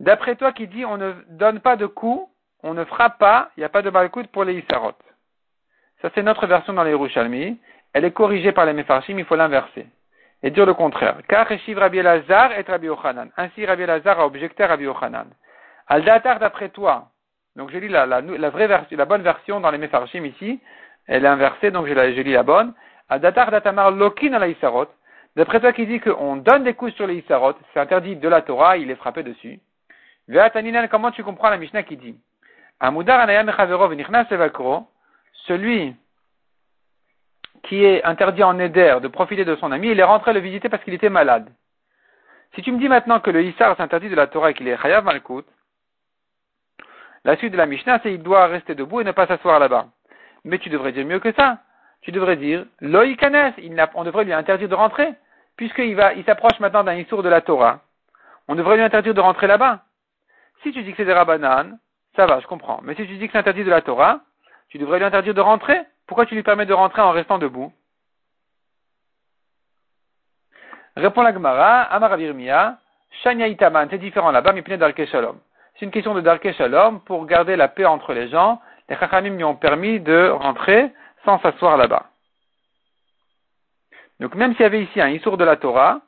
D'après 0.00 0.36
toi 0.36 0.52
qui 0.52 0.66
dit 0.66 0.84
on 0.84 0.98
ne 0.98 1.12
donne 1.28 1.60
pas 1.60 1.76
de 1.76 1.86
coups, 1.86 2.31
on 2.62 2.74
ne 2.74 2.84
frappe 2.84 3.18
pas, 3.18 3.50
il 3.56 3.60
n'y 3.60 3.64
a 3.64 3.68
pas 3.68 3.82
de 3.82 3.90
balkout 3.90 4.26
pour 4.28 4.44
les 4.44 4.54
isarot. 4.54 4.92
Ça 6.00 6.10
c'est 6.14 6.22
notre 6.22 6.46
version 6.46 6.72
dans 6.72 6.84
les 6.84 6.94
Rouchalmi 6.94 7.58
elle 7.92 8.04
est 8.04 8.12
corrigée 8.12 8.52
par 8.52 8.64
les 8.64 8.72
Mefarshim, 8.72 9.18
il 9.18 9.24
faut 9.24 9.36
l'inverser. 9.36 9.86
Et 10.42 10.50
dire 10.50 10.66
le 10.66 10.74
contraire. 10.74 11.18
Car 11.28 11.46
Rabbi 11.46 11.98
Elazar 11.98 12.52
et 12.52 12.62
Rabbi 12.62 12.86
Yochanan. 12.86 13.30
Ainsi 13.36 13.64
Rabbi 13.64 13.82
Elazar 13.82 14.18
a 14.18 14.26
objecté 14.26 14.64
à 14.64 14.68
Rabbi 14.68 14.84
Yochanan. 14.84 15.26
Al 15.86 16.04
datar 16.04 16.38
d'après 16.38 16.70
toi. 16.70 17.08
Donc 17.54 17.70
je 17.70 17.78
lis 17.78 17.88
la, 17.88 18.06
la, 18.06 18.50
vraie 18.50 18.66
version, 18.66 18.96
la 18.96 19.04
bonne 19.04 19.22
version 19.22 19.60
dans 19.60 19.70
les 19.70 19.78
Mefarshim 19.78 20.24
ici. 20.24 20.60
Elle 21.06 21.24
est 21.24 21.28
inversée, 21.28 21.70
donc 21.70 21.86
je, 21.86 21.92
lis 21.92 22.32
la 22.32 22.42
bonne. 22.42 22.72
Al 23.08 23.20
datar 23.20 23.50
datamar 23.50 23.92
lokin 23.92 24.30
la 24.38 24.48
isarot. 24.48 24.88
D'après 25.36 25.60
toi 25.60 25.72
qui 25.72 25.86
dit 25.86 26.00
qu'on 26.00 26.36
donne 26.36 26.64
des 26.64 26.74
coups 26.74 26.94
sur 26.94 27.06
les 27.06 27.16
isarot, 27.16 27.54
c'est 27.72 27.80
interdit 27.80 28.16
de 28.16 28.28
la 28.28 28.42
Torah, 28.42 28.76
il 28.76 28.90
est 28.90 28.96
frappé 28.96 29.22
dessus. 29.22 29.60
Ve'ataninan, 30.28 30.88
comment 30.88 31.10
tu 31.10 31.22
comprends 31.22 31.50
la 31.50 31.56
Mishnah 31.56 31.82
qui 31.82 31.96
dit 31.96 32.16
Amudar 32.82 33.20
anayam 33.20 33.48
celui 35.46 35.94
qui 37.62 37.84
est 37.84 38.02
interdit 38.02 38.42
en 38.42 38.58
Éder 38.58 38.98
de 39.00 39.06
profiter 39.06 39.44
de 39.44 39.54
son 39.54 39.70
ami, 39.70 39.90
il 39.90 40.00
est 40.00 40.04
rentré 40.04 40.32
le 40.32 40.40
visiter 40.40 40.68
parce 40.68 40.82
qu'il 40.82 40.92
était 40.92 41.08
malade. 41.08 41.48
Si 42.56 42.62
tu 42.62 42.72
me 42.72 42.80
dis 42.80 42.88
maintenant 42.88 43.20
que 43.20 43.30
le 43.30 43.44
Issar 43.44 43.76
s'interdit 43.76 44.08
de 44.08 44.16
la 44.16 44.26
Torah 44.26 44.50
et 44.50 44.54
qu'il 44.54 44.66
est 44.66 44.76
Chayav 44.82 45.04
Malkout, 45.04 45.46
la 47.24 47.36
suite 47.36 47.52
de 47.52 47.56
la 47.56 47.66
Mishnah, 47.66 48.00
c'est 48.02 48.10
qu'il 48.10 48.22
doit 48.22 48.48
rester 48.48 48.74
debout 48.74 49.00
et 49.00 49.04
ne 49.04 49.12
pas 49.12 49.28
s'asseoir 49.28 49.60
là-bas. 49.60 49.86
Mais 50.44 50.58
tu 50.58 50.68
devrais 50.68 50.90
dire 50.90 51.06
mieux 51.06 51.20
que 51.20 51.32
ça. 51.32 51.58
Tu 52.00 52.10
devrais 52.10 52.36
dire, 52.36 52.66
Loïkanes, 52.80 53.54
on 53.94 54.02
devrait 54.02 54.24
lui 54.24 54.32
interdire 54.32 54.68
de 54.68 54.74
rentrer, 54.74 55.14
puisqu'il 55.56 55.96
il 56.16 56.24
s'approche 56.24 56.58
maintenant 56.58 56.82
d'un 56.82 56.96
Issour 56.96 57.22
de 57.22 57.28
la 57.28 57.42
Torah. 57.42 57.78
On 58.48 58.56
devrait 58.56 58.74
lui 58.74 58.82
interdire 58.82 59.14
de 59.14 59.20
rentrer 59.20 59.46
là-bas. 59.46 59.84
Si 60.64 60.72
tu 60.72 60.82
dis 60.82 60.90
que 60.90 60.96
c'est 60.96 61.04
des 61.04 61.12
Rabbanan, 61.12 61.78
ça 62.16 62.26
va, 62.26 62.40
je 62.40 62.46
comprends. 62.46 62.80
Mais 62.82 62.94
si 62.94 63.06
tu 63.06 63.16
dis 63.16 63.26
que 63.26 63.32
c'est 63.32 63.38
interdit 63.38 63.64
de 63.64 63.70
la 63.70 63.82
Torah, 63.82 64.20
tu 64.68 64.78
devrais 64.78 64.98
lui 64.98 65.04
interdire 65.04 65.34
de 65.34 65.40
rentrer. 65.40 65.80
Pourquoi 66.06 66.26
tu 66.26 66.34
lui 66.34 66.42
permets 66.42 66.66
de 66.66 66.74
rentrer 66.74 67.00
en 67.02 67.10
restant 67.10 67.38
debout? 67.38 67.72
Répond 70.96 71.22
la 71.22 71.32
Gemara, 71.32 71.82
Amar 71.82 72.12
Avirmiya, 72.12 72.78
Shanya 73.22 73.48
Itaman, 73.48 73.88
c'est 73.90 73.98
différent 73.98 74.30
là-bas, 74.30 74.52
mais 74.52 74.62
Darke 74.76 75.06
Shalom. 75.06 75.38
C'est 75.74 75.86
une 75.86 75.90
question 75.90 76.14
de 76.14 76.20
Darke 76.20 76.52
Shalom 76.52 77.00
pour 77.00 77.24
garder 77.26 77.56
la 77.56 77.68
paix 77.68 77.86
entre 77.86 78.12
les 78.12 78.28
gens. 78.28 78.60
Les 78.88 78.96
Chachamim 78.96 79.36
lui 79.36 79.44
ont 79.44 79.56
permis 79.56 80.00
de 80.00 80.28
rentrer 80.28 80.92
sans 81.24 81.40
s'asseoir 81.40 81.76
là-bas. 81.78 82.06
Donc 84.20 84.34
même 84.34 84.52
s'il 84.52 84.62
y 84.62 84.66
avait 84.66 84.84
ici 84.84 85.00
un 85.00 85.08
Issour 85.08 85.38
de 85.38 85.44
la 85.44 85.56
Torah, 85.56 86.00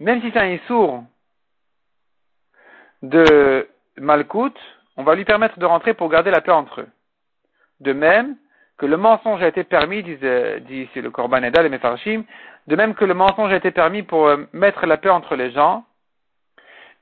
même 0.00 0.20
si 0.22 0.30
c'est 0.32 0.40
un 0.40 0.46
Issour 0.46 1.04
de 3.02 3.68
Malkout, 4.00 4.54
on 4.96 5.02
va 5.04 5.14
lui 5.14 5.24
permettre 5.24 5.58
de 5.58 5.66
rentrer 5.66 5.94
pour 5.94 6.08
garder 6.08 6.30
la 6.30 6.40
paix 6.40 6.52
entre 6.52 6.80
eux. 6.80 6.88
De 7.80 7.92
même 7.92 8.36
que 8.78 8.86
le 8.86 8.96
mensonge 8.96 9.42
a 9.42 9.48
été 9.48 9.62
permis, 9.62 10.02
dit, 10.02 10.16
ici 10.70 11.00
le 11.02 11.10
Korban 11.10 11.42
Eda, 11.42 11.62
les 11.62 11.68
Mefarshim, 11.68 12.24
de 12.66 12.76
même 12.76 12.94
que 12.94 13.04
le 13.04 13.12
mensonge 13.12 13.52
a 13.52 13.56
été 13.56 13.70
permis 13.70 14.02
pour 14.02 14.26
euh, 14.26 14.38
mettre 14.54 14.86
la 14.86 14.96
paix 14.96 15.10
entre 15.10 15.36
les 15.36 15.50
gens, 15.50 15.84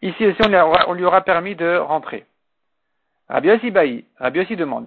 ici 0.02 0.26
aussi 0.26 0.40
on 0.42 0.92
lui 0.94 1.04
aura, 1.04 1.20
permis 1.20 1.54
de 1.54 1.76
rentrer. 1.76 2.26
Rabbi 3.28 3.48
Yossi 3.48 3.70
Baï, 3.70 4.04
Rabbi 4.18 4.40
Yossi 4.40 4.56
demande, 4.56 4.86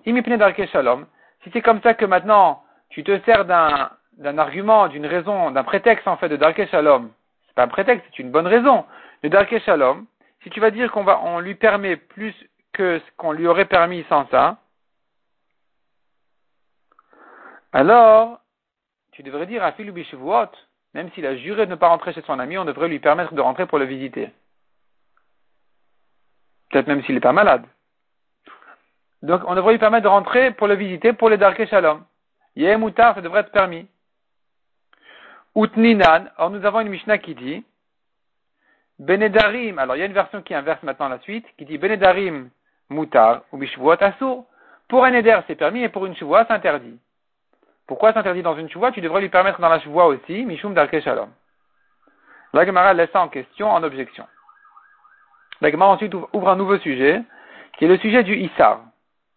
Shalom, 0.71 1.05
si 1.43 1.49
c'est 1.53 1.61
comme 1.61 1.81
ça 1.81 1.93
que 1.93 2.05
maintenant 2.05 2.61
tu 2.89 3.05
te 3.05 3.19
sers 3.21 3.45
d'un 3.45 4.37
argument, 4.37 4.89
d'une 4.89 5.05
raison, 5.05 5.51
d'un 5.51 5.63
prétexte 5.63 6.07
en 6.09 6.17
fait 6.17 6.27
de 6.27 6.35
Darke 6.35 6.65
Shalom, 6.69 7.09
c'est 7.47 7.55
pas 7.55 7.63
un 7.63 7.69
prétexte, 7.69 8.05
c'est 8.09 8.19
une 8.19 8.31
bonne 8.31 8.47
raison, 8.47 8.83
de 9.23 9.29
Darke 9.29 9.59
Shalom, 9.59 10.05
si 10.43 10.49
tu 10.49 10.59
vas 10.59 10.71
dire 10.71 10.91
qu'on 10.91 11.03
va, 11.03 11.19
on 11.21 11.39
lui 11.39 11.55
permet 11.55 11.95
plus 11.95 12.33
que 12.73 12.99
ce 12.99 13.11
qu'on 13.17 13.31
lui 13.31 13.47
aurait 13.47 13.65
permis 13.65 14.05
sans 14.09 14.27
ça, 14.29 14.57
alors, 17.73 18.41
tu 19.11 19.23
devrais 19.23 19.45
dire 19.45 19.63
à 19.63 19.71
Philou 19.71 19.93
même 20.93 21.09
s'il 21.11 21.25
a 21.25 21.37
juré 21.37 21.65
de 21.65 21.71
ne 21.71 21.75
pas 21.75 21.87
rentrer 21.87 22.11
chez 22.13 22.21
son 22.23 22.37
ami, 22.39 22.57
on 22.57 22.65
devrait 22.65 22.89
lui 22.89 22.99
permettre 22.99 23.33
de 23.33 23.39
rentrer 23.41 23.65
pour 23.65 23.79
le 23.79 23.85
visiter. 23.85 24.29
Peut-être 26.69 26.87
même 26.87 27.03
s'il 27.03 27.15
n'est 27.15 27.21
pas 27.21 27.31
malade. 27.31 27.65
Donc, 29.21 29.41
on 29.45 29.55
devrait 29.55 29.73
lui 29.73 29.79
permettre 29.79 30.03
de 30.03 30.09
rentrer 30.09 30.51
pour 30.51 30.67
le 30.67 30.75
visiter, 30.75 31.13
pour 31.13 31.29
le 31.29 31.37
Darke 31.37 31.65
Shalom. 31.65 32.03
Ça 32.57 33.21
devrait 33.21 33.41
être 33.41 33.51
permis. 33.51 33.87
Utninan, 35.55 36.25
or 36.37 36.49
nous 36.49 36.65
avons 36.65 36.81
une 36.81 36.89
Mishnah 36.89 37.17
qui 37.19 37.35
dit, 37.35 37.63
Benedarim, 39.01 39.79
alors 39.79 39.95
il 39.95 39.99
y 39.99 40.03
a 40.03 40.05
une 40.05 40.13
version 40.13 40.43
qui 40.43 40.53
inverse 40.53 40.83
maintenant 40.83 41.09
la 41.09 41.17
suite, 41.21 41.47
qui 41.57 41.65
dit 41.65 41.79
Benedarim 41.79 42.51
mutar 42.91 43.41
ou 43.51 43.57
bishvuot 43.57 43.95
asur. 43.99 44.45
Pour 44.87 45.03
un 45.05 45.13
éder, 45.13 45.39
c'est 45.47 45.55
permis, 45.55 45.81
et 45.81 45.89
pour 45.89 46.05
une 46.05 46.15
chevoie, 46.15 46.45
c'est 46.45 46.53
interdit. 46.53 46.99
Pourquoi 47.87 48.13
c'est 48.13 48.19
interdit 48.19 48.43
dans 48.43 48.55
une 48.55 48.69
chevoie 48.69 48.91
Tu 48.91 49.01
devrais 49.01 49.21
lui 49.21 49.29
permettre 49.29 49.59
dans 49.59 49.69
la 49.69 49.79
chevoie 49.79 50.05
aussi, 50.05 50.45
mishum 50.45 50.75
darke 50.75 50.99
shalom. 50.99 51.31
La 52.53 52.63
Gemara 52.63 52.93
laisse 52.93 53.09
ça 53.11 53.21
en 53.21 53.27
question, 53.27 53.71
en 53.71 53.81
objection. 53.81 54.27
La 55.61 55.71
Gemara 55.71 55.93
ensuite 55.93 56.13
ouvre 56.13 56.49
un 56.49 56.55
nouveau 56.55 56.77
sujet, 56.77 57.23
qui 57.79 57.85
est 57.85 57.87
le 57.87 57.97
sujet 57.97 58.21
du 58.21 58.35
Issar. 58.35 58.81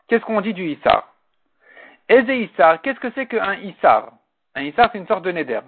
Qu'est-ce 0.09 0.24
qu'on 0.27 0.42
dit 0.42 0.53
du 0.53 0.66
Issar? 0.66 1.09
Eze 2.11 2.29
Issar, 2.29 2.83
qu'est-ce 2.83 3.00
que 3.00 3.11
c'est 3.14 3.27
qu'un 3.27 3.55
Issar? 3.55 4.12
Un 4.57 4.62
Issar, 4.64 4.90
c'est 4.92 4.98
une 4.98 5.07
sorte 5.07 5.24
de 5.24 5.33
neder. 5.33 5.61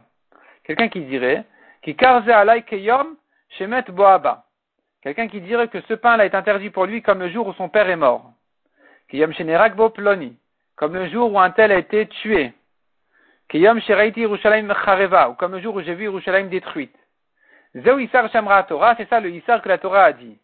Quelqu'un 0.64 0.88
qui 0.88 1.00
dirait, 1.00 1.44
qui 1.80 1.96
karze 1.96 2.28
alay 2.28 2.60
keyom 2.62 3.16
shemet 3.50 3.84
boaba. 3.90 4.44
Quelqu'un 5.02 5.28
qui 5.28 5.40
dirait 5.40 5.68
que 5.68 5.80
ce 5.82 5.94
pain-là 5.94 6.26
est 6.26 6.34
interdit 6.34 6.70
pour 6.70 6.86
lui 6.86 7.02
comme 7.02 7.20
le 7.20 7.30
jour 7.30 7.46
où 7.46 7.52
son 7.54 7.68
père 7.68 7.88
est 7.88 7.96
mort. 7.96 8.32
Kiyom 9.08 9.32
shenerak 9.32 9.76
bo 9.76 9.90
ploni. 9.90 10.36
Comme 10.74 10.94
le 10.94 11.08
jour 11.08 11.32
où 11.32 11.38
un 11.38 11.50
tel 11.50 11.72
a 11.72 11.78
été 11.78 12.06
tué. 12.08 12.52
Kiyom 13.48 13.80
sheraiti 13.80 14.20
Yerushalayim 14.20 14.72
chareva. 14.84 15.30
Ou 15.30 15.34
comme 15.34 15.52
le 15.52 15.60
jour 15.60 15.74
où 15.76 15.80
j'ai 15.80 15.94
vu 15.94 16.04
Yerushalayim 16.04 16.48
détruite. 16.48 16.96
Zeu 17.76 18.08
Shamra 18.32 18.62
Torah, 18.64 18.94
c'est 18.96 19.08
ça 19.08 19.20
le 19.20 19.30
Issar 19.30 19.60
que 19.60 19.68
la 19.68 19.78
Torah 19.78 20.04
a 20.04 20.12
dit. 20.12 20.38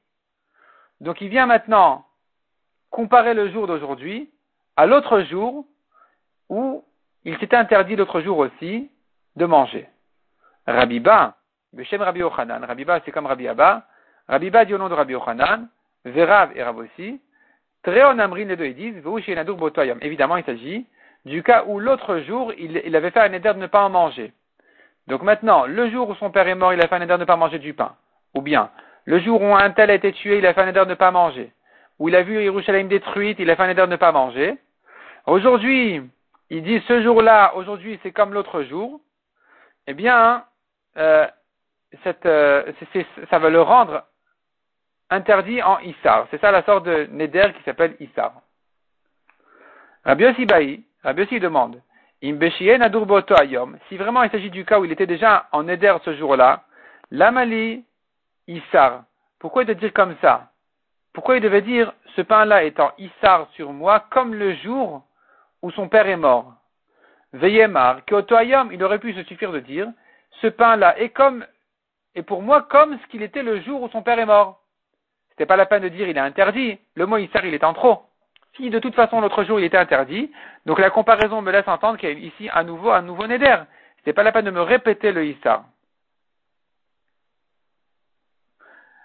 Donc 1.00 1.20
il 1.20 1.28
vient 1.28 1.46
maintenant 1.46 2.04
comparer 2.90 3.34
le 3.34 3.50
jour 3.50 3.66
d'aujourd'hui 3.66 4.30
à 4.76 4.86
l'autre 4.86 5.22
jour 5.22 5.66
où 6.48 6.84
il 7.24 7.38
s'était 7.38 7.56
interdit 7.56 7.96
l'autre 7.96 8.20
jour 8.20 8.38
aussi 8.38 8.90
de 9.36 9.46
manger. 9.46 9.88
Rabiba, 10.66 11.36
Beshem 11.72 12.02
Rabbi 12.02 12.22
Ochanan, 12.22 12.64
Rabiba 12.64 13.00
c'est 13.04 13.12
comme 13.12 13.26
Rabbi 13.26 13.48
Abba, 13.48 13.84
Rabiba 14.28 14.64
dit 14.64 14.74
au 14.74 14.78
nom 14.78 14.88
de 14.88 14.94
Rabbi 14.94 15.14
Ochanan, 15.14 15.68
Verav 16.04 16.50
et 16.54 16.62
Rav 16.62 16.76
aussi, 16.78 17.20
Treon 17.82 18.18
Amrin 18.18 18.44
les 18.44 18.56
deux 18.56 18.66
ils 18.66 18.74
disent, 18.74 19.02
Évidemment 20.00 20.36
il 20.36 20.44
s'agit 20.44 20.86
du 21.24 21.42
cas 21.42 21.64
où 21.66 21.78
l'autre 21.78 22.18
jour 22.18 22.52
il, 22.58 22.96
avait 22.96 23.10
fait 23.10 23.20
un 23.20 23.32
éder 23.32 23.52
de 23.54 23.58
ne 23.58 23.66
pas 23.66 23.82
en 23.82 23.90
manger. 23.90 24.32
Donc 25.06 25.22
maintenant, 25.22 25.66
le 25.66 25.90
jour 25.90 26.08
où 26.08 26.14
son 26.16 26.30
père 26.30 26.46
est 26.46 26.54
mort, 26.54 26.72
il 26.72 26.82
a 26.82 26.88
fait 26.88 26.96
un 26.96 27.00
éder 27.00 27.14
de 27.14 27.18
ne 27.18 27.24
pas 27.24 27.36
manger 27.36 27.58
du 27.58 27.74
pain. 27.74 27.94
Ou 28.34 28.40
bien, 28.40 28.70
le 29.04 29.18
jour 29.20 29.40
où 29.40 29.54
un 29.54 29.70
tel 29.70 29.90
a 29.90 29.94
été 29.94 30.12
tué, 30.12 30.38
il 30.38 30.46
a 30.46 30.54
fait 30.54 30.62
un 30.62 30.68
éder 30.68 30.80
de 30.80 30.90
ne 30.90 30.94
pas 30.94 31.10
manger 31.10 31.52
où 32.02 32.08
il 32.08 32.16
a 32.16 32.22
vu 32.22 32.42
Yerushalayim 32.42 32.88
détruite, 32.88 33.38
il 33.38 33.48
a 33.48 33.54
fait 33.54 33.62
un 33.62 33.68
éder 33.68 33.82
de 33.82 33.86
ne 33.86 33.96
pas 33.96 34.10
manger. 34.10 34.58
Aujourd'hui, 35.26 36.02
il 36.50 36.62
dit 36.64 36.82
ce 36.88 37.00
jour-là, 37.00 37.54
aujourd'hui 37.54 38.00
c'est 38.02 38.10
comme 38.10 38.34
l'autre 38.34 38.62
jour. 38.64 39.00
Eh 39.86 39.94
bien, 39.94 40.44
euh, 40.96 41.28
euh, 42.26 42.72
ça 43.30 43.38
va 43.38 43.50
le 43.50 43.60
rendre 43.60 44.04
interdit 45.10 45.62
en 45.62 45.78
Issar. 45.80 46.26
C'est 46.30 46.40
ça 46.40 46.50
la 46.50 46.62
sorte 46.62 46.84
de 46.84 47.06
Neder 47.10 47.52
qui 47.56 47.62
s'appelle 47.64 47.96
Issar. 48.00 48.32
Rabbi 50.04 50.24
Yossi 50.24 50.46
Baï, 50.46 50.82
Rabbi 51.04 51.22
Yossi 51.22 51.40
demande, 51.40 51.80
si 52.20 52.32
vraiment 53.96 54.22
il 54.22 54.30
s'agit 54.30 54.50
du 54.50 54.64
cas 54.64 54.78
où 54.78 54.84
il 54.84 54.92
était 54.92 55.06
déjà 55.06 55.48
en 55.52 55.64
Neder 55.64 55.96
ce 56.04 56.16
jour-là, 56.16 56.64
l'Amali 57.10 57.84
Issar. 58.48 59.04
Pourquoi 59.38 59.64
il 59.64 59.74
dire 59.74 59.92
comme 59.92 60.16
ça? 60.20 60.50
Pourquoi 61.12 61.36
il 61.36 61.42
devait 61.42 61.62
dire 61.62 61.92
ce 62.16 62.22
pain-là 62.22 62.64
est 62.64 62.80
en 62.80 62.92
Issar 62.98 63.48
sur 63.54 63.72
moi 63.72 64.06
comme 64.10 64.34
le 64.34 64.54
jour 64.56 65.04
où 65.62 65.70
son 65.72 65.88
père 65.88 66.06
est 66.06 66.16
mort? 66.16 66.54
Veyemar, 67.32 68.00
ayam, 68.30 68.70
il 68.72 68.82
aurait 68.84 68.98
pu 68.98 69.14
se 69.14 69.22
suffire 69.24 69.52
de 69.52 69.60
dire 69.60 69.88
ce 70.40 70.46
pain-là 70.46 70.98
est 70.98 71.10
comme 71.10 71.44
est 72.14 72.22
pour 72.22 72.42
moi 72.42 72.62
comme 72.62 72.98
ce 72.98 73.06
qu'il 73.08 73.22
était 73.22 73.42
le 73.42 73.60
jour 73.60 73.82
où 73.82 73.88
son 73.88 74.02
père 74.02 74.18
est 74.18 74.26
mort. 74.26 74.60
C'était 75.30 75.46
pas 75.46 75.56
la 75.56 75.66
peine 75.66 75.82
de 75.82 75.88
dire 75.88 76.08
il 76.08 76.16
est 76.16 76.20
interdit. 76.20 76.78
Le 76.94 77.06
mot 77.06 77.16
Issar 77.16 77.44
il 77.44 77.54
est 77.54 77.64
en 77.64 77.74
trop. 77.74 78.02
Si 78.56 78.68
de 78.68 78.78
toute 78.78 78.94
façon 78.94 79.20
l'autre 79.20 79.44
jour 79.44 79.58
il 79.58 79.64
était 79.64 79.78
interdit, 79.78 80.30
donc 80.66 80.78
la 80.78 80.90
comparaison 80.90 81.40
me 81.40 81.50
laisse 81.50 81.68
entendre 81.68 81.98
qu'il 81.98 82.08
y 82.08 82.12
a 82.12 82.26
ici 82.26 82.48
à 82.52 82.64
nouveau 82.64 82.90
un 82.90 83.02
nouveau 83.02 83.26
Neder. 83.26 83.62
C'était 83.98 84.12
pas 84.12 84.22
la 84.22 84.32
peine 84.32 84.44
de 84.44 84.50
me 84.50 84.60
répéter 84.60 85.12
le 85.12 85.24
Issar. 85.26 85.64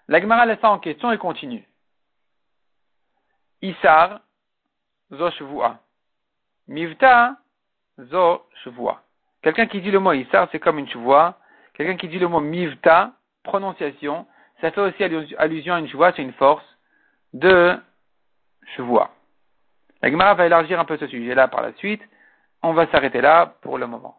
La 0.07 0.21
Gemara 0.21 0.45
laisse 0.45 0.59
ça 0.59 0.69
en 0.69 0.79
question 0.79 1.11
et 1.11 1.17
continue. 1.17 1.67
Isar, 3.61 4.21
zo 5.11 5.31
shvua. 5.31 5.79
Mivta, 6.67 7.37
zo 7.99 8.47
shvua. 8.63 9.01
Quelqu'un 9.41 9.67
qui 9.67 9.81
dit 9.81 9.91
le 9.91 9.99
mot 9.99 10.13
Isar, 10.13 10.47
c'est 10.51 10.59
comme 10.59 10.79
une 10.79 10.89
shvua. 10.89 11.37
Quelqu'un 11.77 11.95
qui 11.95 12.07
dit 12.07 12.17
le 12.17 12.27
mot 12.27 12.39
mivta, 12.39 13.13
prononciation, 13.43 14.25
ça 14.61 14.71
fait 14.71 14.81
aussi 14.81 15.03
allusion 15.37 15.75
à 15.75 15.79
une 15.79 15.87
shvua, 15.87 16.11
c'est 16.15 16.23
une 16.23 16.33
force 16.33 16.65
de 17.33 17.77
shvua. 18.75 19.11
La 20.01 20.09
Gemara 20.09 20.33
va 20.33 20.47
élargir 20.47 20.79
un 20.79 20.85
peu 20.85 20.97
ce 20.97 21.05
sujet-là 21.05 21.47
par 21.47 21.61
la 21.61 21.73
suite. 21.73 22.01
On 22.63 22.73
va 22.73 22.87
s'arrêter 22.87 23.21
là 23.21 23.53
pour 23.61 23.77
le 23.77 23.85
moment. 23.85 24.17